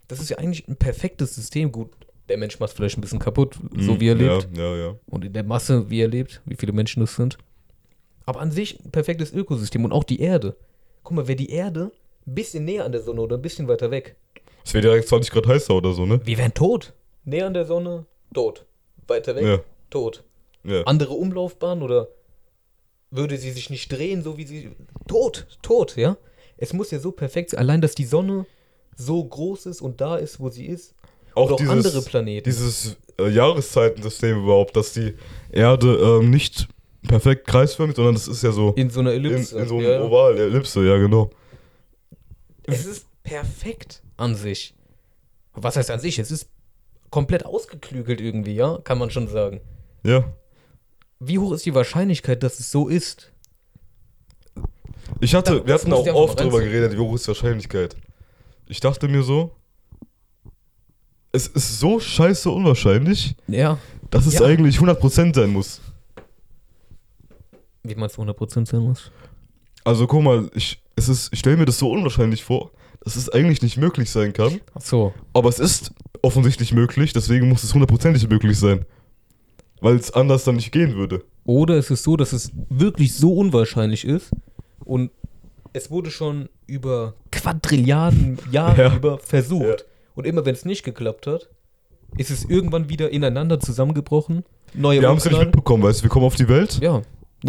[0.08, 1.72] Das ist ja eigentlich ein perfektes System.
[1.72, 1.92] Gut,
[2.30, 4.48] der Mensch macht es vielleicht ein bisschen kaputt, so Mhm, wie er lebt.
[4.58, 4.96] Ja, ja, ja.
[5.08, 7.38] Und in der Masse, wie er lebt, wie viele Menschen das sind.
[8.26, 10.56] Aber an sich ein perfektes Ökosystem und auch die Erde.
[11.04, 11.92] Guck mal, wäre die Erde
[12.26, 14.16] ein bisschen näher an der Sonne oder ein bisschen weiter weg,
[14.64, 16.20] Es wäre direkt 20 Grad heißer oder so, ne?
[16.26, 16.94] wir wären tot.
[17.24, 18.66] Näher an der Sonne, tot.
[19.08, 19.60] Weiter weg, Ja.
[19.90, 20.24] Tot.
[20.64, 20.84] Ja.
[20.84, 22.08] Andere Umlaufbahn oder
[23.12, 24.72] würde sie sich nicht drehen, so wie sie.
[25.08, 26.18] Tot, tot, ja?
[26.58, 27.60] Es muss ja so perfekt sein.
[27.60, 28.46] Allein, dass die Sonne
[28.96, 30.96] so groß ist und da ist, wo sie ist.
[31.34, 32.46] Auch, auch dieses, andere Planeten.
[32.46, 35.16] dieses äh, Jahreszeitensystem überhaupt, dass die
[35.52, 36.68] Erde ähm, nicht
[37.08, 39.60] perfekt kreisförmig, sondern das ist ja so in so einer in, Ellipse.
[39.60, 40.02] in so einem ja, ja.
[40.02, 41.30] Oval, Ellipse, ja, genau.
[42.64, 44.74] Es ist perfekt an sich.
[45.54, 46.20] Was heißt an sich?
[46.20, 46.50] Es ist
[47.10, 48.80] komplett ausgeklügelt irgendwie, ja?
[48.84, 49.62] Kann man schon sagen.
[50.06, 50.24] Ja.
[51.20, 53.32] Wie hoch ist die Wahrscheinlichkeit, dass es so ist?
[55.20, 56.72] Ich hatte, Da- wir das hatten auch oft mal drüber reinziehen.
[56.74, 57.96] geredet, wie hoch ist die Wahrscheinlichkeit.
[58.68, 59.56] Ich dachte mir so,
[61.32, 63.78] es ist so scheiße unwahrscheinlich, Ja.
[64.12, 64.42] dass es Ja.
[64.46, 65.82] eigentlich 100% sein muss.
[67.84, 69.12] Wie meinst du 100% sein muss?
[69.84, 73.30] Also guck mal, ich, es ist, ich stelle mir das so unwahrscheinlich vor, dass es
[73.30, 74.60] eigentlich nicht möglich sein kann.
[74.74, 75.14] Ach so.
[75.34, 75.92] Aber es ist
[76.24, 78.86] offensichtlich möglich, deswegen muss es hundertprozentig möglich sein.
[79.82, 81.24] Weil es anders dann nicht gehen würde.
[81.46, 84.32] Oder es ist so, dass es wirklich so unwahrscheinlich ist
[84.84, 85.12] und
[85.74, 88.96] es wurde schon über Quadrilliarden Jahre Ja.
[88.96, 89.66] über versucht.
[89.82, 89.86] Ja.
[90.16, 91.50] Und immer wenn es nicht geklappt hat,
[92.18, 94.44] ist es irgendwann wieder ineinander zusammengebrochen.
[94.74, 97.02] Neue wir haben es ja nicht mitbekommen, weißt du, wir kommen auf die Welt, Ja.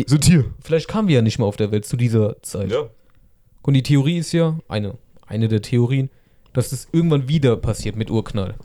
[0.06, 0.44] Sind hier.
[0.60, 2.70] vielleicht kamen wir ja nicht mal auf der Welt zu dieser Zeit.
[2.70, 2.90] Ja.
[3.62, 6.10] Und die Theorie ist ja, eine, eine der Theorien,
[6.52, 8.56] dass es irgendwann wieder passiert mit Urknall.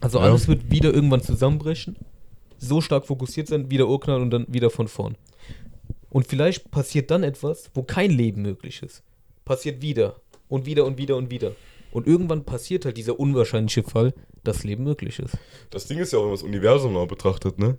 [0.00, 0.24] Also Ja.
[0.24, 1.96] alles wird wieder irgendwann zusammenbrechen,
[2.60, 5.16] so stark fokussiert sein, wieder Urknall und dann wieder von vorn.
[6.10, 9.02] Und vielleicht passiert dann etwas, wo kein Leben möglich ist.
[9.44, 11.52] Passiert wieder und wieder und wieder und wieder.
[11.92, 15.36] Und irgendwann passiert halt dieser unwahrscheinliche Fall, dass Leben möglich ist.
[15.70, 17.78] Das Ding ist ja auch, wenn man das Universum mal betrachtet, ne?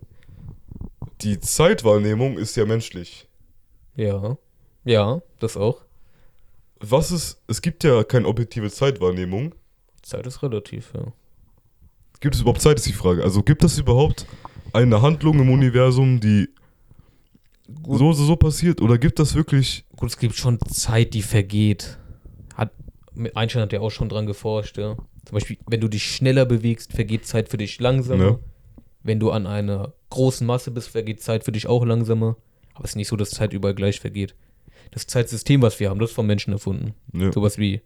[1.21, 3.27] Die Zeitwahrnehmung ist ja menschlich.
[3.95, 4.37] Ja.
[4.83, 5.81] Ja, das auch.
[6.79, 9.53] Was ist, es gibt ja keine objektive Zeitwahrnehmung.
[10.01, 11.13] Zeit ist relativ, ja.
[12.19, 13.23] Gibt es überhaupt Zeit, ist die Frage.
[13.23, 14.25] Also gibt es überhaupt
[14.73, 16.49] eine Handlung im Universum, die
[17.83, 17.99] Gut.
[17.99, 18.81] so, so, so passiert?
[18.81, 19.85] Oder gibt das wirklich.
[19.95, 21.97] Gut, es gibt schon Zeit, die vergeht.
[22.55, 22.71] Hat,
[23.33, 24.95] Einstein hat ja auch schon dran geforscht, ja.
[25.25, 28.23] Zum Beispiel, wenn du dich schneller bewegst, vergeht Zeit für dich langsamer.
[28.23, 28.39] Ja.
[29.03, 32.37] Wenn du an einer großen Masse bist, vergeht Zeit für dich auch langsamer.
[32.73, 34.35] Aber es ist nicht so, dass Zeit überall gleich vergeht.
[34.91, 36.93] Das Zeitsystem, was wir haben, das ist vom Menschen erfunden.
[37.13, 37.81] Ja, Sowas wie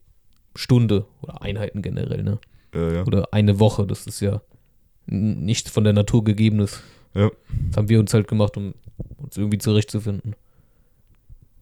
[0.56, 2.40] Stunde oder Einheiten generell, ne?
[2.74, 3.04] ja, ja.
[3.04, 4.42] Oder eine Woche, das ist ja
[5.08, 6.82] n- nichts von der Natur gegebenes.
[7.14, 7.32] Ja.
[7.70, 8.74] Das haben wir uns halt gemacht, um
[9.18, 10.36] uns irgendwie zurechtzufinden.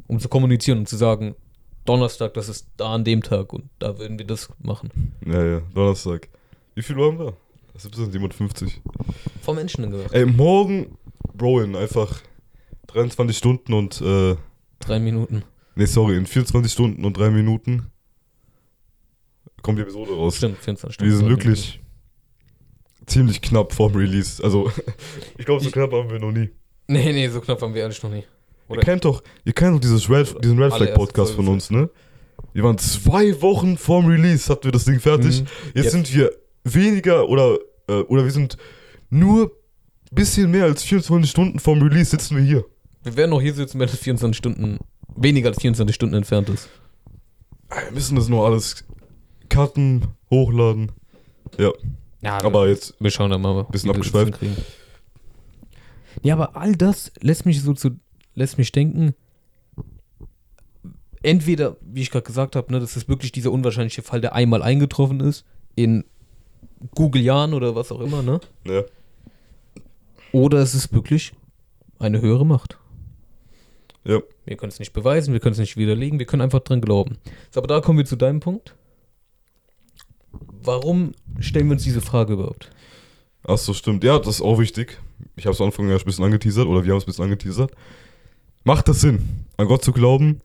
[0.08, 1.36] Um zu kommunizieren und zu sagen,
[1.86, 5.14] Donnerstag, das ist da an dem Tag und da würden wir das machen.
[5.26, 5.62] ja, ja.
[5.74, 6.30] Donnerstag.
[6.76, 7.34] Wie viel Uhr haben wir?
[7.78, 8.72] 17.57.
[9.42, 10.12] Vom Menschen gemacht.
[10.14, 10.98] Ey, morgen,
[11.34, 12.22] Bro, in einfach
[12.88, 14.36] 23 Stunden und, äh,
[14.80, 15.44] Drei Minuten.
[15.76, 17.88] nee, sorry, in 24 Stunden und 3 Minuten
[19.62, 20.38] kommt die Episode raus.
[20.38, 21.12] Stimmt, 24 Stunden.
[21.12, 21.80] Wir sind wirklich
[23.06, 24.44] ziemlich knapp vorm Release.
[24.44, 24.72] Also,
[25.38, 26.50] ich glaube, so Ich- knapp haben wir noch nie.
[26.88, 28.18] Nee, nee, so knapp haben wir ehrlich noch nie.
[28.20, 28.26] Ihr
[28.70, 31.90] Oder- kennt doch, ihr kennt doch dieses Red, diesen Red Flag Podcast von uns, ne?
[32.54, 35.42] Wir waren zwei Wochen vorm Release, hatten wir das Ding fertig.
[35.42, 35.48] Mhm.
[35.74, 36.32] Jetzt Jetzt- sind wir
[36.64, 38.58] weniger oder, äh, oder wir sind
[39.10, 39.52] nur
[40.12, 42.66] bisschen mehr als 24 Stunden vorm Release sitzen wir hier.
[43.04, 44.78] Wir werden noch hier sitzen, wenn es 24 Stunden,
[45.16, 46.70] weniger als 24 Stunden entfernt ist.
[47.70, 48.86] Wir müssen das nur alles
[49.50, 50.92] cutten, hochladen.
[51.58, 51.72] Ja,
[52.24, 54.40] Ja, aber jetzt, wir schauen dann mal, Bisschen wir das abgeschweift.
[56.22, 58.00] Ja, aber all das lässt mich so zu,
[58.36, 59.14] lässt mich denken,
[61.22, 64.62] entweder, wie ich gerade gesagt habe, ne, das ist wirklich dieser unwahrscheinliche Fall, der einmal
[64.62, 65.46] eingetroffen ist,
[65.76, 66.06] in
[66.96, 68.40] Google-Jahren oder was auch immer, ne?
[68.66, 68.84] ja.
[70.32, 71.34] Oder es ist wirklich
[72.00, 72.80] eine höhere Macht.
[74.04, 74.20] Ja.
[74.46, 77.18] Wir können es nicht beweisen, wir können es nicht widerlegen, wir können einfach dran glauben.
[77.52, 78.76] So, aber da kommen wir zu deinem Punkt.
[80.66, 82.70] Warum stellen wir uns diese Frage überhaupt?
[83.46, 84.04] Ach so, stimmt.
[84.04, 85.00] Ja, das ist auch wichtig.
[85.36, 87.26] Ich habe es am Anfang ja ein bisschen angeteasert, oder wir haben es ein bisschen
[87.26, 87.72] angeteasert.
[88.64, 90.40] Macht das Sinn, an Gott zu glauben?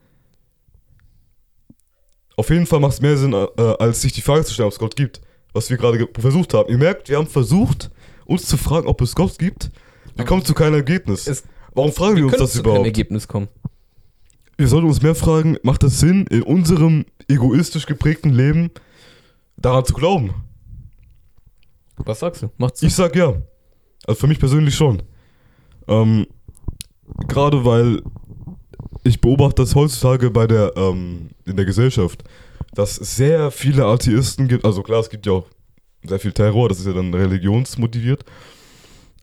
[2.37, 3.47] Auf jeden Fall macht es mehr Sinn, äh,
[3.79, 5.21] als sich die Frage zu stellen, ob es Gott gibt.
[5.53, 6.69] Was wir gerade ge- versucht haben.
[6.71, 7.91] Ihr merkt, wir haben versucht,
[8.27, 9.71] uns zu fragen, ob es Gott gibt.
[10.15, 11.27] Wir kommen zu keinem Ergebnis.
[11.27, 11.43] Es-
[11.75, 12.85] Warum fragen wir uns können das zu überhaupt?
[12.85, 13.49] Ergebnis kommen.
[14.57, 18.71] Wir sollten uns mehr fragen, macht das Sinn, in unserem egoistisch geprägten Leben
[19.61, 20.35] daran zu glauben?
[21.97, 22.51] Was sagst du?
[22.57, 22.83] Macht's?
[22.83, 23.35] Ich sag ja.
[24.07, 25.03] Also für mich persönlich schon.
[25.87, 26.27] Ähm,
[27.27, 28.03] Gerade weil
[29.05, 32.25] ich beobachte das heutzutage bei der, ähm, in der Gesellschaft,
[32.75, 34.65] dass es sehr viele Atheisten gibt.
[34.65, 35.47] Also klar, es gibt ja auch
[36.05, 38.25] sehr viel Terror, das ist ja dann religionsmotiviert.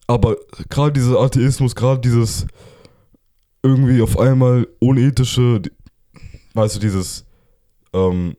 [0.08, 0.38] Aber
[0.70, 2.46] gerade dieser Atheismus, gerade dieses
[3.64, 5.62] irgendwie auf einmal unethische,
[6.54, 7.26] weißt du, dieses
[7.94, 8.36] ähm,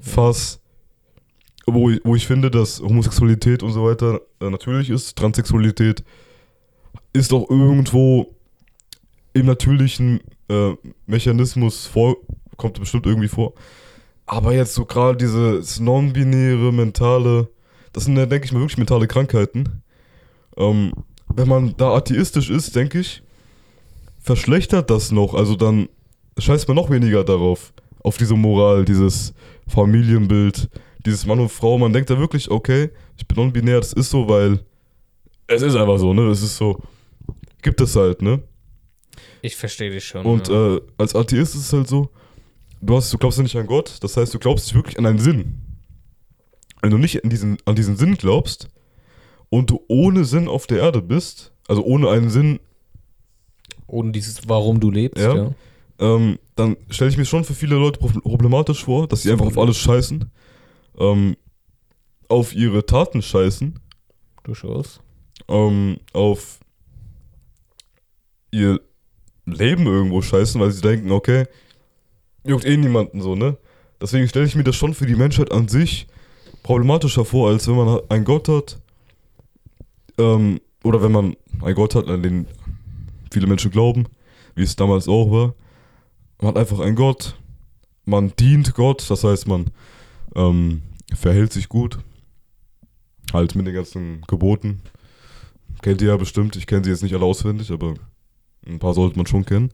[0.00, 0.60] LGBTQ-Fass,
[1.66, 6.02] wo, ich- wo ich finde, dass Homosexualität und so weiter äh, natürlich ist, Transsexualität
[7.12, 8.34] ist auch irgendwo
[9.32, 10.72] im natürlichen äh,
[11.06, 12.16] Mechanismus vor,
[12.56, 13.54] kommt bestimmt irgendwie vor.
[14.26, 17.48] Aber jetzt so gerade dieses non-binäre, mentale,
[17.92, 19.82] das sind ja, denke ich mal, wirklich mentale Krankheiten.
[20.56, 20.92] Ähm,
[21.32, 23.22] wenn man da atheistisch ist, denke ich,
[24.20, 25.34] verschlechtert das noch.
[25.34, 25.88] Also dann
[26.38, 27.72] scheißt man noch weniger darauf,
[28.02, 29.32] auf diese Moral, dieses
[29.68, 30.68] Familienbild,
[31.04, 31.78] dieses Mann und Frau.
[31.78, 34.60] Man denkt da wirklich, okay, ich bin non-binär, das ist so, weil
[35.46, 36.28] es ist einfach so, ne?
[36.28, 36.80] Es ist so,
[37.62, 38.42] gibt es halt, ne?
[39.42, 40.24] Ich verstehe dich schon.
[40.24, 40.76] Und ja.
[40.76, 42.10] äh, als Atheist ist es halt so,
[42.80, 45.06] du, hast, du glaubst ja nicht an Gott, das heißt, du glaubst nicht wirklich an
[45.06, 45.60] einen Sinn.
[46.82, 48.68] Wenn du nicht an diesen, an diesen Sinn glaubst
[49.48, 52.60] und du ohne Sinn auf der Erde bist, also ohne einen Sinn,
[53.86, 55.34] Ohne dieses Warum du lebst, Ja.
[55.34, 55.50] ja.
[55.98, 59.46] ähm, dann stelle ich mir schon für viele Leute pro- problematisch vor, dass sie einfach
[59.46, 60.30] auf alles scheißen,
[60.98, 61.36] ähm,
[62.28, 63.78] auf ihre Taten scheißen,
[64.44, 65.00] Durchaus.
[65.48, 66.60] ähm, auf
[68.50, 68.80] ihr
[69.46, 71.46] Leben irgendwo scheißen, weil sie denken, okay,
[72.44, 73.56] juckt eh niemanden so, ne?
[74.00, 76.06] Deswegen stelle ich mir das schon für die Menschheit an sich
[76.62, 78.78] problematischer vor, als wenn man einen Gott hat,
[80.18, 82.46] ähm, oder wenn man einen Gott hat, an den
[83.30, 84.06] viele Menschen glauben,
[84.54, 85.54] wie es damals auch war.
[86.40, 87.36] Man hat einfach einen Gott,
[88.04, 89.66] man dient Gott, das heißt, man
[90.34, 90.82] ähm,
[91.14, 91.98] verhält sich gut,
[93.32, 94.80] halt mit den ganzen Geboten.
[95.82, 97.94] Kennt ihr ja bestimmt, ich kenne sie jetzt nicht alle auswendig, aber
[98.66, 99.70] ein paar sollte man schon kennen,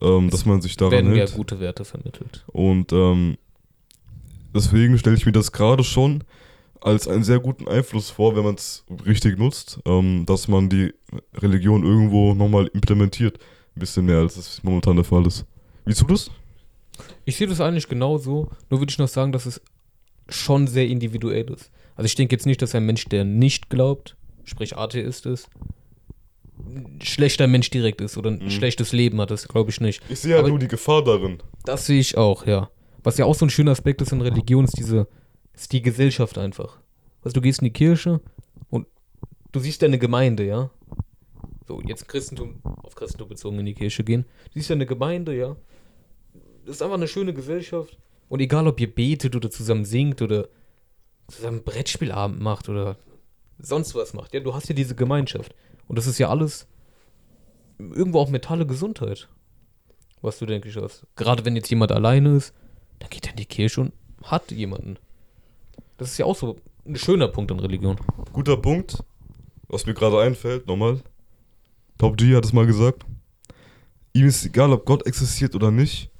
[0.00, 1.34] ähm, dass man sich daran Werden ja hält.
[1.34, 2.44] gute Werte vermittelt.
[2.48, 3.36] Und ähm,
[4.54, 6.24] deswegen stelle ich mir das gerade schon
[6.80, 10.94] als einen sehr guten Einfluss vor, wenn man es richtig nutzt, ähm, dass man die
[11.34, 13.38] Religion irgendwo nochmal implementiert.
[13.74, 15.44] Ein bisschen mehr, als das momentan der Fall ist.
[15.86, 16.30] Wie siehst du das?
[17.24, 19.60] Ich sehe das eigentlich genauso, nur würde ich noch sagen, dass es
[20.28, 21.70] schon sehr individuell ist.
[21.94, 25.48] Also ich denke jetzt nicht, dass ein Mensch, der nicht glaubt, sprich Atheist ist,
[26.58, 28.50] ein schlechter Mensch direkt ist oder ein Mhm.
[28.50, 30.02] schlechtes Leben hat, das glaube ich nicht.
[30.08, 31.38] Ich sehe halt Aber- nur die Gefahr darin.
[31.64, 32.70] Das sehe ich auch, ja.
[33.02, 35.06] Was ja auch so ein schöner Aspekt ist in Religion, ist diese,
[35.54, 36.78] ist die Gesellschaft einfach.
[37.22, 38.20] Also du gehst in die Kirche
[38.68, 38.86] und
[39.52, 40.70] du siehst deine Gemeinde, ja.
[41.68, 44.24] So, jetzt Christentum, auf Christentum bezogen in die Kirche gehen.
[44.46, 45.56] Du siehst deine Gemeinde, ja.
[46.66, 47.96] Das ist einfach eine schöne Gesellschaft.
[48.28, 50.48] Und egal, ob ihr betet oder zusammen singt oder
[51.28, 52.96] zusammen Brettspielabend macht oder
[53.58, 55.54] sonst was macht, ja, du hast ja diese Gemeinschaft.
[55.88, 56.66] Und das ist ja alles
[57.78, 59.28] irgendwo auch mentale Gesundheit
[60.26, 61.06] was du, denke ich, hast.
[61.16, 62.52] Gerade wenn jetzt jemand alleine ist,
[62.98, 63.92] dann geht er in die Kirche und
[64.22, 64.98] hat jemanden.
[65.96, 67.96] Das ist ja auch so ein schöner Punkt in Religion.
[68.32, 69.02] Guter Punkt,
[69.68, 71.00] was mir gerade einfällt, nochmal.
[71.98, 73.06] Top G hat es mal gesagt.
[74.12, 76.10] Ihm ist egal, ob Gott existiert oder nicht.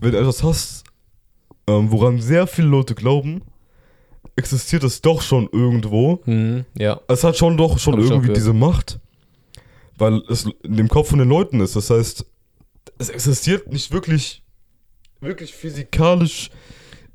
[0.00, 0.84] Wenn du etwas hast,
[1.66, 3.42] ähm, woran sehr viele Leute glauben,
[4.36, 6.20] existiert es doch schon irgendwo.
[6.24, 7.00] Mhm, ja.
[7.08, 8.98] Es hat schon doch schon Hab irgendwie diese Macht,
[9.98, 11.76] weil es in dem Kopf von den Leuten ist.
[11.76, 12.24] Das heißt,
[12.98, 14.42] es existiert nicht wirklich,
[15.20, 16.50] wirklich physikalisch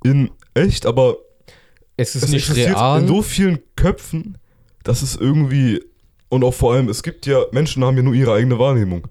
[0.04, 1.18] in echt, aber
[1.98, 3.02] Es ist es nicht existiert real.
[3.02, 4.38] in so vielen Köpfen,
[4.84, 5.82] dass es irgendwie
[6.30, 9.08] und auch vor allem, es gibt ja Menschen haben ja nur ihre eigene Wahrnehmung.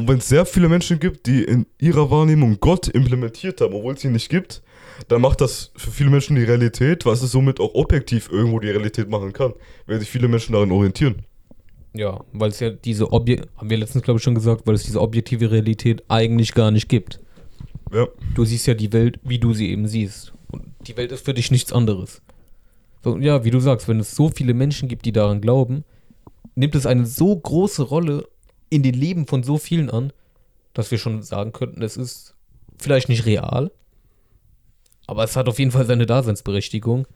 [0.00, 3.92] Und wenn es sehr viele Menschen gibt, die in ihrer Wahrnehmung Gott implementiert haben, obwohl
[3.92, 4.62] es ihn nicht gibt,
[5.08, 8.70] dann macht das für viele Menschen die Realität, was es somit auch objektiv irgendwo die
[8.70, 9.52] Realität machen kann,
[9.86, 11.16] wenn sich viele Menschen darin orientieren.
[11.92, 14.84] ja, weil es ja diese Objekt, haben wir letztens glaube ich schon gesagt, weil es
[14.84, 17.20] diese objektive Realität eigentlich gar nicht gibt.
[17.92, 20.32] Ja, Du siehst ja die Welt, wie du sie eben siehst.
[20.50, 22.22] Und die Welt ist für dich nichts anderes.
[23.04, 25.84] So, ja, wie du sagst, wenn es so viele Menschen gibt, die daran glauben,
[26.54, 28.26] nimmt es eine so große Rolle
[28.70, 30.12] in den Leben von so vielen an,
[30.72, 32.34] dass wir schon sagen könnten, es ist
[32.78, 33.70] vielleicht nicht real,
[35.06, 37.06] aber es hat auf jeden Fall seine Daseinsberechtigung.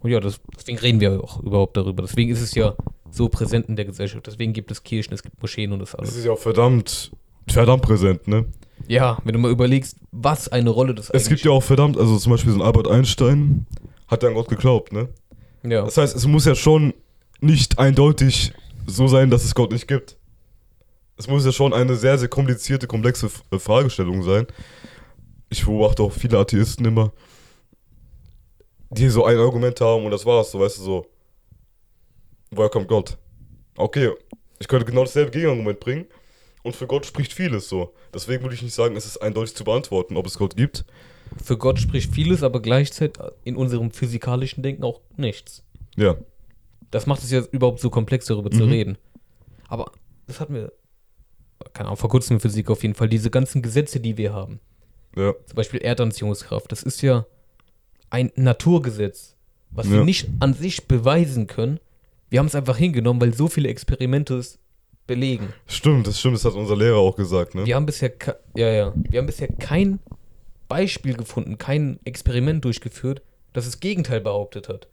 [0.00, 2.02] Und ja, das, deswegen reden wir auch überhaupt darüber.
[2.02, 2.74] Deswegen ist es ja
[3.10, 4.26] so präsent in der Gesellschaft.
[4.26, 6.16] Deswegen gibt es Kirchen, es gibt Moscheen und das es alles.
[6.16, 7.12] ist ja auch verdammt,
[7.46, 8.46] verdammt präsent, ne?
[8.88, 12.16] Ja, wenn du mal überlegst, was eine Rolle das Es gibt ja auch verdammt, also
[12.16, 13.66] zum Beispiel so ein Albert Einstein
[14.08, 15.10] hat ja an Gott geglaubt, ne?
[15.62, 15.84] ja.
[15.84, 16.94] Das heißt, es muss ja schon
[17.40, 18.54] nicht eindeutig
[18.86, 20.16] so sein, dass es Gott nicht gibt.
[21.20, 24.46] Es muss ja schon eine sehr, sehr komplizierte, komplexe äh, Fragestellung sein.
[25.50, 27.12] Ich beobachte auch viele Atheisten immer,
[28.88, 31.06] die so ein Argument haben und das war's, so weißt du so.
[32.50, 33.18] Woher kommt Gott?
[33.76, 34.12] Okay,
[34.58, 36.06] ich könnte genau dasselbe Gegenargument bringen
[36.62, 37.92] und für Gott spricht vieles so.
[38.14, 40.86] Deswegen würde ich nicht sagen, es ist eindeutig zu beantworten, ob es Gott gibt.
[41.44, 45.62] Für Gott spricht vieles, aber gleichzeitig in unserem physikalischen Denken auch nichts.
[45.96, 46.16] Ja,
[46.90, 48.70] Das macht es ja überhaupt so komplex, darüber zu Mhm.
[48.72, 48.98] reden.
[49.68, 49.92] Aber
[50.26, 50.72] das hatten wir,
[51.72, 54.60] keine Ahnung, vor kurzem in Physik auf jeden Fall, diese ganzen Gesetze, die wir haben.
[55.16, 56.70] ja, Zum Beispiel Erdanziehungskraft.
[56.72, 57.26] Das ist ja
[58.10, 59.36] ein Naturgesetz,
[59.70, 60.04] was wir Ja.
[60.04, 61.78] nicht an sich beweisen können.
[62.28, 64.58] Wir haben es einfach hingenommen, weil so viele Experimente es
[65.06, 65.52] belegen.
[65.66, 67.66] stimmt, das stimmt, das hat unser Lehrer auch gesagt, ne?
[67.66, 68.12] Wir haben bisher,
[68.54, 69.98] ja, ja, wir haben bisher kein
[70.68, 74.86] Beispiel gefunden, kein Experiment durchgeführt, das das Gegenteil behauptet hat.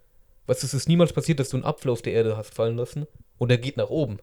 [0.47, 3.05] Was ist es niemals passiert, dass du einen Apfel auf der Erde hast fallen lassen
[3.37, 4.17] und er geht nach oben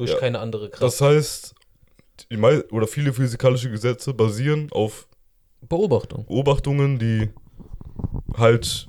[0.00, 0.82] durch Ja, keine andere Kraft.
[0.82, 1.54] Das heißt,
[2.70, 5.06] oder viele physikalische Gesetze basieren auf
[5.68, 6.26] Beobachtung.
[6.26, 7.28] Beobachtungen, die
[8.36, 8.88] halt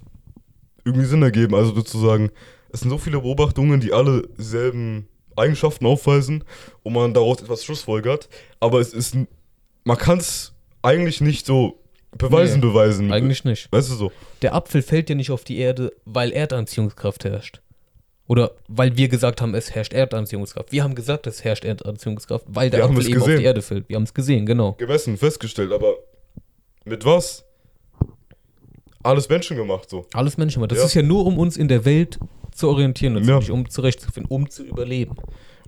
[0.85, 1.53] irgendwie Sinn ergeben.
[1.55, 2.31] Also sozusagen,
[2.71, 6.43] es sind so viele Beobachtungen, die alle dieselben Eigenschaften aufweisen
[6.83, 8.29] und man daraus etwas schlussfolgert.
[8.59, 9.15] Aber es ist,
[9.83, 11.79] man kann es eigentlich nicht so
[12.17, 13.11] beweisen, Nee, beweisen.
[13.11, 13.71] Eigentlich nicht.
[13.71, 14.11] Weißt du so?
[14.41, 17.61] Der Apfel fällt ja nicht auf die Erde, weil Erdanziehungskraft herrscht.
[18.31, 20.71] Oder weil wir gesagt haben, es herrscht Erdanziehungskraft.
[20.71, 23.39] Wir haben gesagt, es herrscht Erdanziehungskraft, weil der Wir Apfel eben auf gesehen.
[23.39, 23.89] die Erde fällt.
[23.89, 24.71] Wir haben es gesehen, genau.
[24.77, 25.95] Gemessen, festgestellt, aber
[26.85, 27.43] mit was?
[29.03, 30.05] Alles Menschen gemacht so.
[30.13, 30.65] Alles Menschen.
[30.69, 30.85] Das Ja.
[30.85, 32.19] ist ja nur, um uns in der Welt
[32.55, 33.19] zu orientieren, Ja.
[33.19, 35.17] natürlich, um zurechtzufinden, um zu überleben.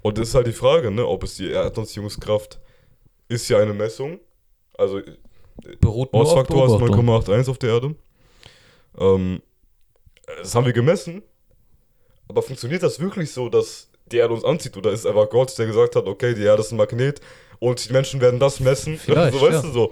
[0.01, 2.61] Und das ist halt die Frage, ne, ob es die Erdanziehungskraft
[3.28, 4.22] ist ja eine Messung.
[4.78, 5.01] Also
[5.82, 7.09] Beruht auf Ortsfaktor ist Beobachtung.
[7.09, 7.95] 9,81 auf der Erde.
[8.97, 9.41] Ähm,
[10.41, 11.24] das haben wir gemessen.
[12.28, 14.78] Aber funktioniert das wirklich so, dass die Erde uns anzieht?
[14.78, 17.22] Oder ist es einfach Gott, der gesagt hat, okay, die Erde ist ein Magnet
[17.60, 18.98] und die Menschen werden das messen?
[19.04, 19.62] Vielleicht, so weißt ja.
[19.62, 19.92] du so.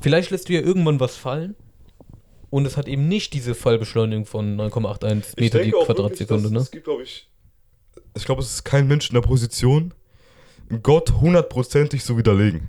[0.00, 1.54] Vielleicht lässt du ja irgendwann was fallen
[2.48, 6.60] und es hat eben nicht diese Fallbeschleunigung von 9,81 Ich Meter die Quadratsekunde, wirklich, ne?
[6.60, 7.28] Es gibt, glaube ich,
[8.16, 9.94] ich glaube, es ist kein Mensch in der Position,
[10.82, 12.68] Gott hundertprozentig zu widerlegen.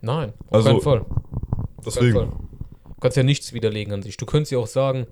[0.00, 1.00] Nein, auf Also, keinen Fall.
[1.00, 2.14] Auf keinen Deswegen.
[2.14, 2.26] Fall.
[2.26, 4.16] Du kannst ja nichts widerlegen an sich.
[4.16, 5.06] Du könntest ja auch sagen,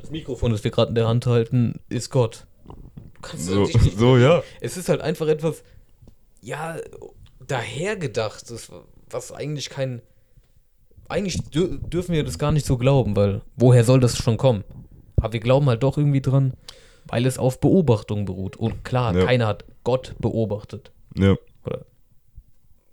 [0.00, 2.46] das Mikrofon, das wir gerade in der Hand halten, ist Gott.
[3.22, 4.42] Kannst So, an sich nicht so ja.
[4.60, 5.62] Es ist halt einfach etwas,
[6.40, 6.76] ja,
[7.46, 8.70] dahergedachtes,
[9.10, 10.02] was eigentlich kein.
[11.08, 14.64] Eigentlich dür dürfen wir das gar nicht so glauben, weil woher soll das schon kommen?
[15.16, 16.54] Aber wir glauben halt doch irgendwie dran,
[17.06, 18.56] weil es auf Beobachtung beruht.
[18.56, 19.26] Und klar, Ja.
[19.26, 20.90] keiner hat Gott beobachtet.
[21.16, 21.36] ja.
[21.64, 21.84] Oder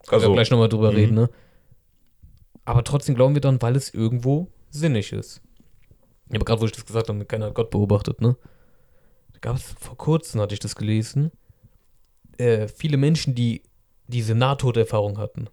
[0.07, 0.95] können Also, wir gleich nochmal drüber mhm.
[0.97, 1.29] reden, ne?
[2.65, 5.41] Aber trotzdem glauben wir dann, weil es irgendwo sinnig ist.
[6.29, 8.35] Ja, aber gerade wo ich das gesagt habe, keiner hat Gott beobachtet, ne?
[9.41, 11.31] Gab es vor kurzem, hatte ich das gelesen,
[12.37, 13.63] äh, viele Menschen, die
[14.07, 15.47] diese Nahtoderfahrung hatten.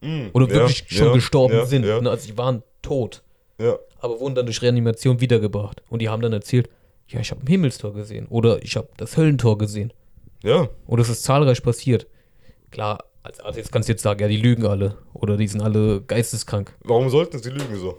[0.00, 1.82] mh, Oder ja, wirklich schon ja, gestorben ja, sind.
[1.82, 2.10] Ne?
[2.10, 3.22] Also die waren tot,
[3.60, 3.78] ja.
[4.00, 5.82] aber wurden dann durch Reanimation wiedergebracht.
[5.88, 6.68] Und die haben dann erzählt,
[7.08, 8.26] ja, ich habe ein Himmelstor gesehen.
[8.28, 9.92] Oder ich habe das Höllentor gesehen.
[10.42, 10.68] ja.
[10.86, 12.06] Und es ist zahlreich passiert.
[12.70, 14.96] Klar, als Arzt kannst du jetzt sagen, ja, die lügen alle.
[15.12, 16.74] Oder die sind alle geisteskrank.
[16.82, 17.98] Warum sollten sie lügen so?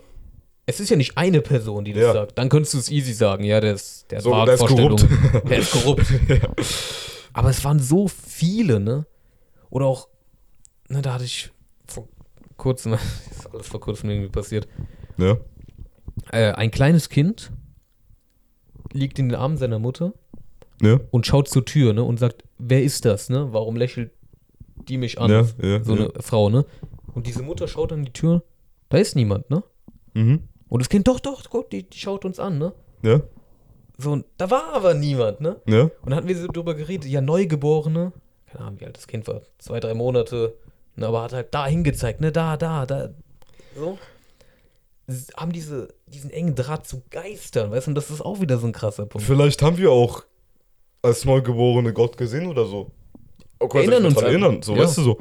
[0.65, 2.13] Es ist ja nicht eine Person, die das Ja.
[2.13, 2.37] sagt.
[2.37, 5.41] Dann könntest du es easy sagen, ja, der ist, der So, der ist Wahnvorstellungen.
[5.49, 6.05] Der ist korrupt.
[7.33, 9.05] Aber es waren so viele, ne?
[9.69, 10.07] Oder auch,
[10.87, 11.51] ne, da hatte ich
[11.87, 12.07] vor
[12.57, 12.93] kurzem,
[13.31, 14.67] ist alles vor kurzem irgendwie passiert.
[15.17, 15.37] Ja.
[16.31, 17.51] Äh, ein kleines Kind
[18.93, 20.13] liegt in den Armen seiner Mutter
[20.81, 22.03] Ja, und schaut zur Tür, ne?
[22.03, 23.49] Und sagt, wer ist das, ne?
[23.51, 24.11] Warum lächelt
[24.87, 25.29] die mich an?
[25.31, 25.83] ja, ja.
[25.83, 26.01] so ja.
[26.09, 26.65] eine Frau, ne?
[27.13, 28.43] Und diese Mutter schaut an die Tür,
[28.89, 29.63] da ist niemand, ne?
[30.13, 30.43] Mhm.
[30.73, 32.73] Und das Kind, doch, doch, guck, die, die schaut uns an, ne?
[33.03, 33.21] Ja,
[33.99, 35.57] So, und da war aber niemand, ne?
[35.67, 35.83] ja.
[35.83, 38.11] Und dann hatten wir so drüber geredet, ja, Neugeborene,
[38.47, 40.55] keine Ahnung, wie alt das Kind war, zwei, drei Monate,
[40.95, 43.09] ne, aber hat halt da hingezeigt, ne, da, da, da,
[43.75, 43.99] so.
[45.37, 48.65] Haben diese, diesen engen Draht zu Geistern, weißt du, und das ist auch wieder so
[48.65, 49.27] ein krasser Punkt.
[49.27, 50.23] Vielleicht haben wir auch
[51.03, 52.89] als Neugeborene Gott gesehen oder so.
[53.59, 54.81] Oh, kannst Erinnern uns erinnern, so, Ja.
[54.81, 55.19] weißt du, so.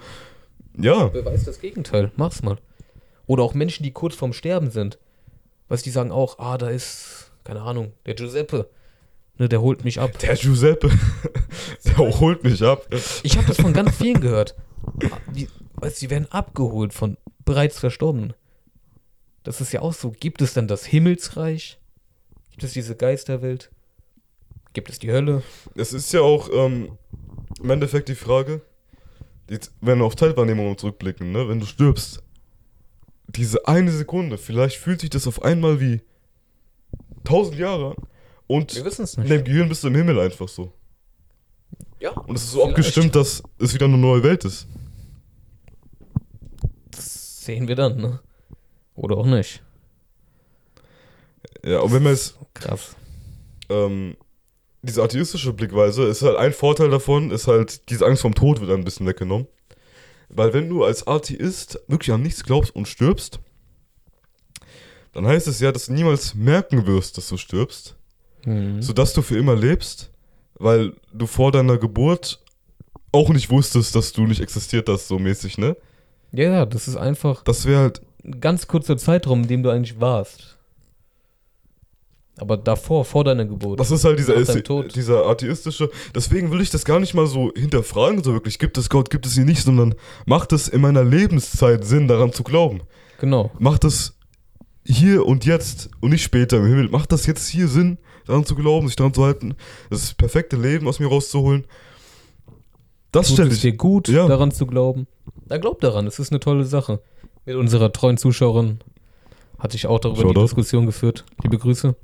[0.78, 2.56] Ja, Beweis das Gegenteil, mach's mal.
[3.26, 4.98] Oder auch Menschen, die kurz vorm Sterben sind.
[5.72, 8.68] Weißt du, die sagen auch, ah, da ist, keine Ahnung, der Giuseppe,
[9.38, 10.18] ne, der holt mich ab.
[10.18, 10.90] der Giuseppe,
[11.86, 12.86] der holt mich ab.
[13.22, 14.54] Ich habe das von ganz vielen gehört.
[15.34, 17.16] Die, weißt, du, die werden abgeholt von
[17.46, 18.34] bereits Verstorbenen.
[19.44, 20.10] Das ist ja auch so.
[20.10, 21.80] Gibt es dann das Himmelsreich?
[22.50, 23.70] Gibt es diese Geisterwelt?
[24.74, 25.42] Gibt es die Hölle?
[25.74, 26.98] Es ist ja auch ähm,
[27.62, 28.60] im Endeffekt die Frage,
[29.48, 32.22] jetzt, wenn wir auf Zeitwahrnehmung zurückblicken, ne, wenn du stirbst,
[33.36, 36.00] diese eine Sekunde, vielleicht fühlt sich das auf einmal wie
[37.24, 37.96] tausend Jahre an
[38.46, 40.72] und wissen es in deinem Gehirn bist du im Himmel einfach so.
[42.00, 42.10] Ja.
[42.10, 44.66] Und es ist so abgestimmt, dass es wieder eine neue Welt ist.
[46.90, 48.20] Das sehen wir dann, ne?
[48.94, 49.62] Oder auch nicht.
[51.64, 52.96] Ja, und wenn man jetzt Krass.
[53.68, 54.16] ähm,
[54.82, 58.70] diese atheistische Blickweise ist halt ein Vorteil davon, ist halt, diese Angst vom Tod wird
[58.70, 59.46] ein bisschen weggenommen.
[60.32, 63.38] Weil wenn du als Atheist wirklich an nichts glaubst und stirbst,
[65.12, 67.96] dann heißt es ja, dass du niemals merken wirst, dass du stirbst,
[68.44, 68.80] Mhm.
[68.82, 70.10] sodass du für immer lebst,
[70.54, 72.40] weil du vor deiner Geburt
[73.12, 75.76] auch nicht wusstest, dass du nicht existiert hast, so mäßig, ne?
[76.32, 79.68] Ja, ja, das ist einfach Das wäre halt, ein ganz kurzer Zeitraum, in dem du
[79.70, 80.56] eigentlich warst.
[82.42, 83.78] Aber davor, vor deiner Geburt.
[83.78, 84.34] das ist halt dieser,
[84.82, 88.90] dieser atheistische, deswegen will ich das gar nicht mal so hinterfragen, so wirklich, gibt es
[88.90, 89.94] Gott, gibt es ihn nicht, sondern
[90.26, 92.80] macht es in meiner Lebenszeit Sinn, daran zu glauben.
[93.20, 93.52] Genau.
[93.60, 94.16] macht das
[94.84, 96.88] hier und jetzt und nicht später im Himmel.
[96.88, 99.54] Macht das jetzt hier Sinn, daran zu glauben, sich daran zu halten,
[99.90, 101.64] das perfekte Leben aus mir rauszuholen?
[103.12, 103.60] Das Tut stelle es ich.
[103.62, 104.26] dir gut, Ja.
[104.26, 105.06] daran zu glauben?
[105.46, 107.00] Dann glaub daran, es ist eine tolle Sache.
[107.46, 108.80] Mit unserer treuen Zuschauerin
[109.60, 110.42] hatte ich auch darüber die Shoutout.
[110.42, 111.24] Diskussion geführt.
[111.44, 111.94] Liebe Grüße.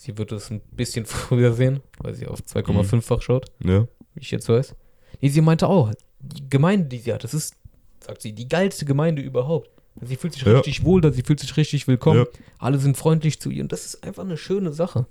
[0.00, 3.86] Sie wird es ein bisschen früher sehen, weil sie auf 2,5-fach schaut, Ja.
[4.14, 4.74] wie ich jetzt weiß.
[5.20, 7.54] Nee, sie meinte auch, die Gemeinde, die sie hat, das ist,
[8.00, 9.68] sagt sie, die geilste Gemeinde überhaupt.
[10.00, 10.52] Sie fühlt sich Ja.
[10.54, 12.20] richtig wohl da, sie fühlt sich richtig willkommen.
[12.20, 12.40] Ja.
[12.58, 15.06] Alle sind freundlich zu ihr und das ist einfach eine schöne Sache.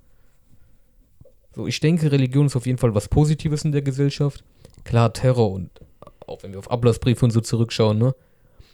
[1.53, 4.43] So, ich denke, Religion ist auf jeden Fall was Positives in der Gesellschaft.
[4.85, 5.69] Klar, Terror und
[6.25, 8.15] auch wenn wir auf Ablassbriefe und so zurückschauen, ne?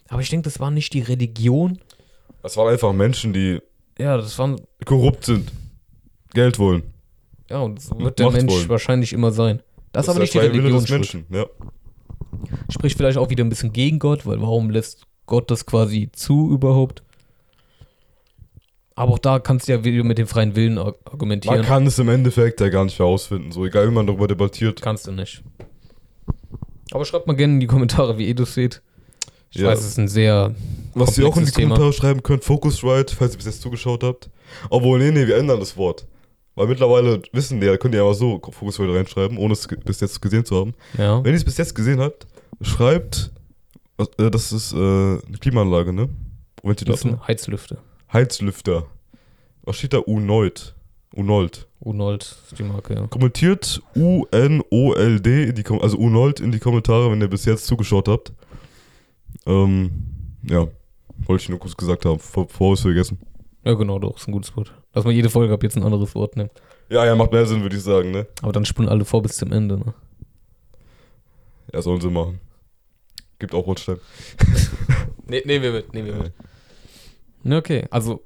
[0.09, 1.79] Aber ich denke, das war nicht die Religion.
[2.43, 3.61] Das waren einfach Menschen, die
[3.97, 5.51] Ja, das waren, korrupt sind,
[6.33, 6.83] Geld wollen.
[7.49, 8.69] ja, und so wird der Macht Mensch wollen.
[8.69, 9.61] wahrscheinlich immer sein.
[9.91, 10.71] Das, ist aber nicht die Religion.
[10.73, 11.25] des Menschen.
[11.29, 11.45] Ja.
[12.69, 16.49] Spricht vielleicht auch wieder ein bisschen gegen Gott, weil warum lässt Gott das quasi zu
[16.51, 17.03] überhaupt?
[18.95, 21.57] Aber auch da kannst du ja wieder mit dem freien Willen ar- argumentieren.
[21.57, 24.81] Man kann es im Endeffekt ja gar nicht herausfinden, so egal wie man darüber debattiert.
[24.81, 25.43] Kannst du nicht.
[26.91, 28.81] Aber schreibt mal gerne in die Kommentare, wie ihr das seht.
[29.49, 29.67] Ich Ja.
[29.67, 30.53] weiß, es ist ein sehr.
[30.93, 31.75] Was ihr auch in die Thema.
[31.75, 34.29] Kommentare schreiben könnt, Focusrite, falls ihr bis jetzt zugeschaut habt.
[34.69, 36.05] Obwohl, nee, nee, wir ändern das Wort.
[36.55, 40.45] Weil mittlerweile wissen die könnt ihr einfach so Focusrite reinschreiben, ohne es bis jetzt gesehen
[40.45, 40.73] zu haben.
[40.97, 41.23] Ja.
[41.23, 42.27] Wenn ihr es bis jetzt gesehen habt,
[42.61, 43.31] schreibt,
[44.19, 46.09] äh, das ist äh, eine Klimaanlage, ne?
[46.57, 46.97] Das Ventilator.
[46.97, 47.77] sind Heizlüfte.
[48.11, 48.85] Heizlüfter.
[49.63, 49.97] Was steht da?
[49.99, 50.75] Unold.
[51.15, 51.67] Unold.
[51.79, 53.07] Unold ist die Marke, ja.
[53.07, 58.07] Kommentiert U-N-O-L-D, in die Kom- also Unold in die Kommentare, wenn ihr bis jetzt zugeschaut
[58.07, 58.31] habt.
[59.45, 59.91] Ähm,
[60.43, 60.67] ja.
[61.25, 63.17] Wollte ich nur kurz gesagt haben, vor- bevor wir es vergessen.
[63.63, 64.73] Ja, genau, doch, ist ein gutes Wort.
[64.93, 66.49] Lass mal jede Folge ab jetzt ein anderes Wort nehmen.
[66.89, 68.27] Ja, ja, macht mehr Sinn, würde ich sagen, ne?
[68.41, 69.93] Aber dann spulen alle vor bis zum Ende, ne?
[71.71, 72.39] Ja, sollen sie machen.
[73.39, 73.97] Gibt auch Rotstein.
[75.25, 76.33] Ne, nehmen wir mit, nehmen wir mit.
[77.43, 77.85] Ne, okay.
[77.91, 78.21] Also,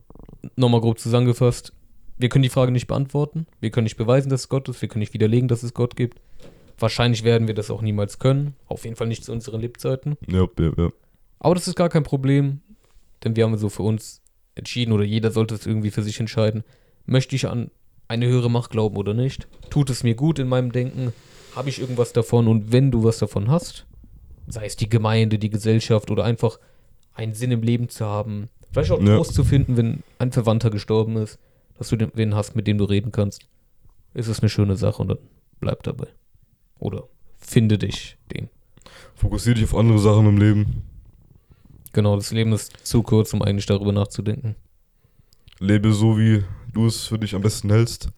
[0.56, 1.72] nochmal grob zusammengefasst.
[2.18, 3.46] Wir können die Frage nicht beantworten.
[3.60, 4.82] Wir können nicht beweisen, dass es Gott ist.
[4.82, 6.20] Wir können nicht widerlegen, dass es Gott gibt.
[6.80, 8.56] Wahrscheinlich werden wir das auch niemals können.
[8.68, 10.18] Auf jeden Fall nicht zu unseren Lebzeiten.
[10.28, 10.90] Ja, ja, ja.
[11.40, 12.62] Aber das ist gar kein Problem,
[13.24, 14.22] denn wir haben so für uns
[14.58, 16.64] entschieden oder jeder sollte es irgendwie für sich entscheiden.
[17.06, 17.72] Möchte ich an
[18.08, 19.48] eine höhere Macht glauben oder nicht?
[19.70, 21.14] Tut es mir gut in meinem Denken?
[21.56, 22.48] Habe ich irgendwas davon?
[22.48, 23.86] Und wenn du was davon hast,
[24.48, 26.60] sei es die Gemeinde, die Gesellschaft oder einfach
[27.14, 29.16] einen Sinn im Leben zu haben, vielleicht auch Ja.
[29.18, 31.40] Trost zu finden, wenn ein Verwandter gestorben ist,
[31.78, 33.48] dass du den, wen hast, mit dem du reden kannst,
[34.14, 35.18] ist es eine schöne Sache und dann
[35.60, 36.08] bleib dabei.
[36.80, 37.04] Oder
[37.38, 38.50] finde dich dem.
[39.16, 40.84] Fokussier dich auf andere Sachen im Leben.
[41.98, 44.56] Genau, das Leben ist zu kurz, um eigentlich darüber nachzudenken.
[45.58, 48.10] Lebe so, wie du es für dich am besten hältst.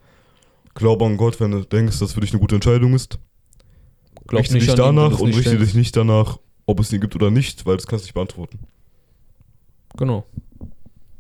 [0.75, 3.19] Glaube an Gott, wenn du denkst, dass für dich eine gute Entscheidung ist.
[4.27, 5.65] Glaub richte dich ihn, wenn danach du's und nicht richte denkst.
[5.67, 8.59] dich nicht danach, ob es ihn gibt oder nicht, weil das kannst du nicht beantworten.
[9.95, 10.25] Genau.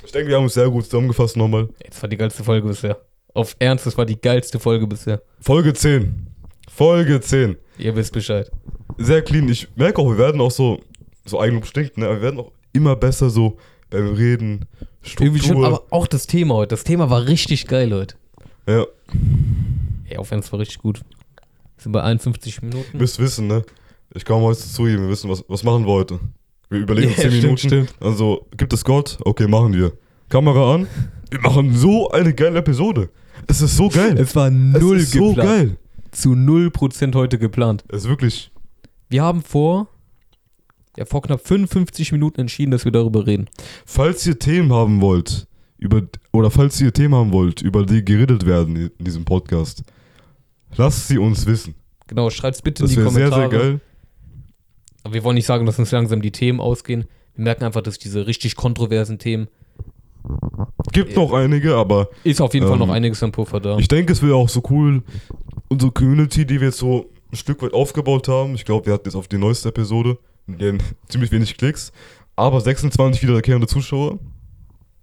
[0.03, 1.69] Ich denke, wir haben es sehr gut zusammengefasst nochmal.
[1.81, 2.99] Jetzt war die geilste Folge bisher.
[3.33, 5.21] Auf Ernst, das war die geilste Folge bisher.
[5.39, 6.27] Folge 10.
[6.69, 7.55] Folge 10.
[7.77, 8.51] Ihr wisst Bescheid.
[8.97, 9.47] Sehr clean.
[9.47, 10.81] Ich merke auch, wir werden auch so,
[11.29, 12.05] so Eigenlob stinkt, ne?
[12.05, 13.57] Aber wir werden auch immer besser so
[13.89, 14.65] beim Reden,
[15.19, 15.67] Irgendwie schon, Struktur.
[15.67, 16.69] aber auch das Thema heute.
[16.69, 18.15] Das Thema war richtig geil heute.
[18.67, 18.85] ja,
[20.07, 20.99] Ey, auf Ernst war richtig gut.
[20.99, 22.85] Wir sind bei 51 Minuten.
[22.93, 23.63] ihr müsst wissen, ne?
[24.13, 26.19] Ich komme heute zu ihm, wir wissen, was, was machen wir heute.
[26.69, 27.57] Wir überlegen Ja, 10 stimmt, Minuten.
[27.57, 27.93] stimmt.
[27.99, 29.17] Also, gibt es Gott?
[29.23, 29.93] Okay, machen wir.
[30.29, 30.87] Kamera an.
[31.31, 33.09] Wir machen so eine geile Episode.
[33.47, 34.17] Es ist so geil.
[34.19, 35.49] Es war Es null ist so geplant.
[35.49, 35.77] geil.
[36.11, 37.83] Zu 0% heute geplant.
[37.89, 38.51] Es ist wirklich.
[39.09, 39.87] Wir haben vor,
[40.99, 43.49] ja, vor knapp 55 Minuten entschieden, dass wir darüber reden.
[43.85, 45.47] Falls ihr Themen haben wollt,
[45.77, 46.01] über,
[46.33, 49.83] oder falls ihr Themen haben wollt, über die geredet werden in diesem Podcast,
[50.75, 51.73] lasst sie uns wissen.
[52.07, 53.49] Genau, schreibt's bitte Das in die wäre sehr, Kommentare.
[53.51, 53.79] sehr geil.
[55.03, 57.05] Aber wir wollen nicht sagen, dass uns langsam die Themen ausgehen.
[57.35, 59.47] Wir merken einfach, dass diese richtig kontroversen Themen
[60.91, 61.19] Gibt Ja.
[61.19, 63.77] noch einige, aber ist auf jeden Fall Ähm, noch einiges am Puffer da.
[63.77, 65.01] ich denke, es wäre auch so cool,
[65.69, 68.53] unsere Community, die wir jetzt so ein Stück weit aufgebaut haben.
[68.55, 70.17] Ich glaube, wir hatten jetzt auf die neueste Episode
[70.57, 71.91] haben ziemlich wenig Klicks,
[72.35, 74.19] aber 26 wiederkehrende Zuschauer.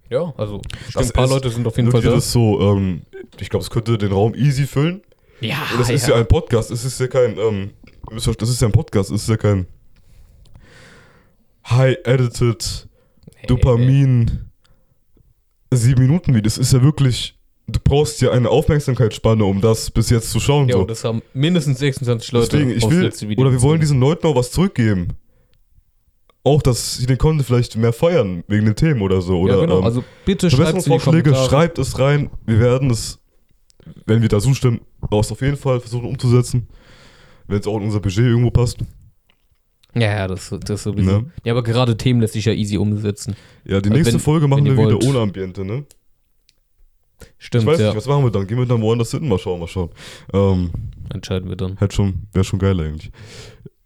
[0.09, 0.61] ja, also
[0.95, 2.11] ein paar ist Leute sind auf jeden Fall da.
[2.11, 3.01] das so, ähm,
[3.39, 5.01] ich glaube, es könnte den Raum easy füllen.
[5.39, 7.71] Ja, Und das ist ja ein Podcast, es ist ja kein, ähm,
[8.11, 9.67] das ist ja ein Podcast, es ist ja kein
[11.69, 12.87] high-edited
[13.47, 14.47] Dopamin
[15.71, 16.43] sieben Minuten Video.
[16.43, 17.37] Das ist ja wirklich,
[17.67, 20.69] du brauchst ja eine Aufmerksamkeitsspanne, um das bis jetzt zu schauen.
[20.69, 20.81] Ja, so.
[20.81, 23.99] und das haben mindestens 26 Leute Deswegen, ich will, letzte Video oder wir wollen diesen
[23.99, 25.09] Leuten auch was zurückgeben.
[26.47, 29.39] Auch, dass sie den Content vielleicht mehr feiern, wegen den Themen oder so.
[29.39, 29.79] Oder, ja, genau.
[29.79, 31.49] ähm, Also bitte schreibt Kommentare.
[31.49, 32.29] schreibt es rein.
[32.45, 33.19] Wir werden es,
[34.05, 36.67] wenn wir da zustimmen, auch auf jeden Fall versuchen umzusetzen.
[37.47, 38.77] Wenn es auch in unser Budget irgendwo passt.
[39.93, 41.11] Ja, ja, das, das sowieso.
[41.21, 41.31] Ne?
[41.43, 43.35] Ja, aber gerade Themen lässt sich ja easy umsetzen.
[43.65, 45.85] Ja, die Also nächste wenn- Folge machen wir wieder ohne Ambiente, ne?
[47.39, 47.87] Stimmt, ich weiß ja.
[47.87, 48.45] nicht, was machen wir dann?
[48.45, 49.27] Gehen wir dann woanders hin?
[49.27, 49.89] Mal schauen, mal schauen.
[50.33, 50.69] Ähm,
[51.11, 51.77] Entscheiden wir dann.
[51.77, 53.11] hätte schon, wäre schon geil eigentlich.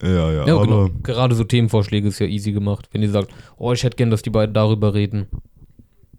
[0.02, 0.89] Ja, ja, Ja, aber genau.
[1.04, 2.89] Gerade so Themenvorschläge ist ja easy gemacht.
[2.91, 5.28] Wenn ihr sagt, oh, ich hätte gern, dass die beiden darüber reden.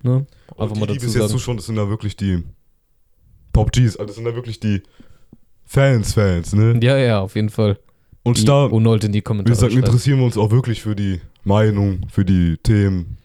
[0.02, 0.26] Ne?
[0.56, 2.42] Einfach die, mal die dazu bis jetzt zuschauen, das sind ja wirklich die
[3.52, 4.82] Top Gs, also das sind ja wirklich die
[5.64, 6.78] Fans, Fans, ne?
[6.82, 7.78] Ja, ja, auf jeden Fall.
[8.24, 9.54] Und Die da, Unold in die wie Kommentare.
[9.54, 9.84] gesagt, schreiben.
[9.86, 13.16] interessieren wir uns auch wirklich für die Meinung, für die Themen,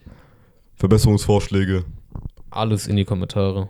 [0.74, 1.84] Verbesserungsvorschläge.
[2.50, 3.68] Alles in die Kommentare.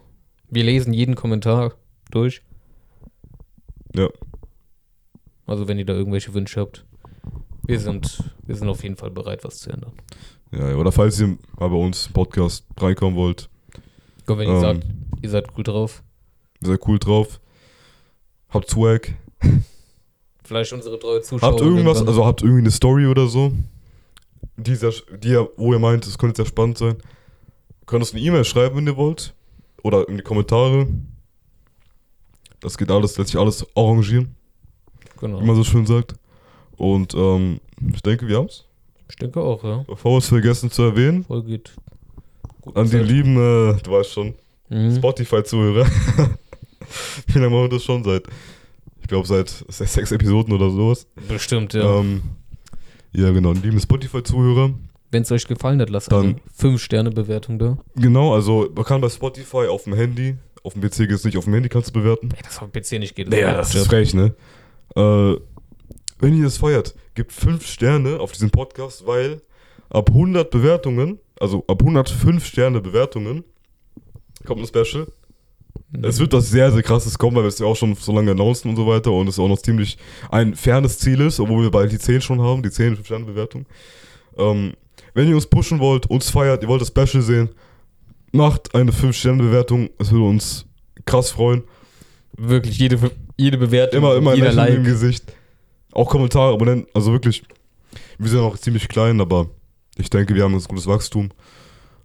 [0.50, 1.74] Wir lesen jeden Kommentar
[2.10, 2.42] durch.
[3.94, 4.08] Ja.
[5.48, 6.84] Also wenn ihr da irgendwelche Wünsche habt.
[7.66, 9.92] Wir sind, wir sind auf jeden Fall bereit, was zu ändern.
[10.52, 13.50] Ja, oder falls ihr mal bei uns im Podcast reinkommen wollt,
[14.24, 14.60] Komm, wenn ihr Ähm.
[14.60, 14.86] sagt,
[15.22, 16.02] ihr seid gut drauf.
[16.60, 17.40] seid cool drauf.
[18.50, 19.14] Habt Swag.
[20.44, 21.50] Vielleicht unsere treue Zuschauer.
[21.50, 23.52] Habt irgendwas, also habt irgendwie eine Story oder so,
[24.56, 24.92] die, sehr,
[25.22, 26.96] die ihr, wo ihr meint, es könnte sehr spannend sein.
[27.84, 29.34] Könnt uns eine E-Mail schreiben, wenn ihr wollt.
[29.82, 30.86] Oder in die Kommentare.
[32.60, 34.34] Das geht alles, lässt sich alles arrangieren,
[35.18, 35.40] genau.
[35.40, 36.14] wie man so schön sagt.
[36.76, 37.60] Und ähm,
[37.92, 38.64] ich denke, wir haben's.
[39.10, 39.84] Ich denke auch, ja.
[39.86, 41.72] Bevor wir es vergessen zu erwähnen, Voll geht.
[42.74, 43.06] An die Zeit.
[43.08, 44.34] lieben, äh, du weißt schon,
[44.70, 44.96] Mhm.
[44.96, 45.86] Spotify-Zuhörer.
[47.28, 48.04] Wie lange machen wir das schon?
[48.04, 48.24] Seit,
[49.00, 51.06] ich glaube, seit sechs, sechs Episoden oder sowas.
[51.26, 52.00] Bestimmt, ja.
[52.00, 52.22] Ähm,
[53.12, 53.52] ja, genau.
[53.52, 54.74] Liebe Spotify-Zuhörer.
[55.10, 56.36] Wenn es euch gefallen hat, lasst Dann- eine
[56.74, 57.78] 5-Sterne-Bewertung da.
[57.96, 61.38] Genau, also man kann bei Spotify auf dem Handy, auf dem PC geht es nicht,
[61.38, 62.28] auf dem Handy kannst du bewerten.
[62.36, 63.30] Ey, das auf dem PC nicht geht.
[63.30, 64.34] Naja, das ist frech, ne?
[64.98, 65.36] Äh,
[66.18, 69.40] wenn ihr das feiert, gebt 5 Sterne auf diesen Podcast, weil
[69.90, 73.44] ab 100 Bewertungen, also ab 105 Sterne Bewertungen,
[74.44, 75.06] kommt ein Special.
[76.02, 78.32] Es wird was sehr, sehr krasses kommen, weil wir es ja auch schon so lange
[78.32, 79.96] announcen und so weiter und es auch noch ziemlich
[80.30, 83.66] ein fernes Ziel ist, obwohl wir bald die 10 schon haben, die 10 Sterne Bewertung.
[84.36, 84.72] Ähm,
[85.14, 87.50] wenn ihr uns pushen wollt, uns feiert, ihr wollt das Special sehen,
[88.32, 90.66] macht eine 5 Sterne Bewertung, es würde uns
[91.06, 91.62] krass freuen.
[92.36, 94.84] Wirklich, jede, jede Bewertung, Immer, immer ein jeder im Like.
[94.84, 95.32] Gesicht.
[95.92, 97.44] Auch Kommentare, Abonnenten, also wirklich,
[98.18, 99.48] wir sind noch ziemlich klein, aber
[99.96, 101.30] ich denke, wir haben ein gutes Wachstum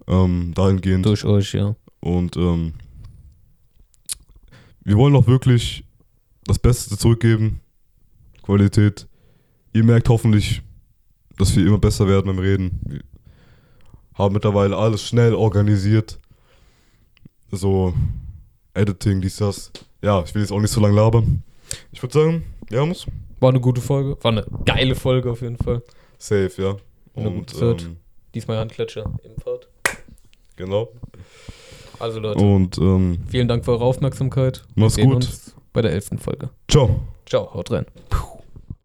[0.07, 1.05] ähm, dahingehend.
[1.05, 1.75] Durch euch, ja.
[1.99, 2.73] Und ähm,
[4.83, 5.83] wir wollen auch wirklich
[6.45, 7.61] das Beste zurückgeben.
[8.41, 9.07] Qualität.
[9.73, 10.61] Ihr merkt hoffentlich,
[11.37, 12.79] dass wir immer besser werden beim Reden.
[12.85, 13.01] Wir
[14.15, 16.19] haben mittlerweile alles schnell organisiert.
[17.51, 17.93] So,
[18.73, 19.71] Editing, dies, das.
[20.03, 21.41] Ja, ich will jetzt auch nicht so lange labern.
[21.91, 22.43] Ich würde sagen,
[22.73, 23.05] haben es.
[23.39, 24.17] War eine gute Folge.
[24.21, 25.81] War eine geile Folge auf jeden Fall.
[26.17, 26.75] Safe, ja.
[27.13, 27.97] Und ähm,
[28.33, 29.67] Diesmal Handklatscher im Part.
[30.55, 30.89] genau.
[31.99, 34.63] Also Leute, Und ähm, vielen Dank für eure Aufmerksamkeit.
[34.75, 35.15] Wir Mach's sehen gut.
[35.15, 36.49] uns bei der elften Folge.
[36.69, 36.99] ciao.
[37.25, 37.85] Ciao, haut rein.
[38.09, 38.42] Puh.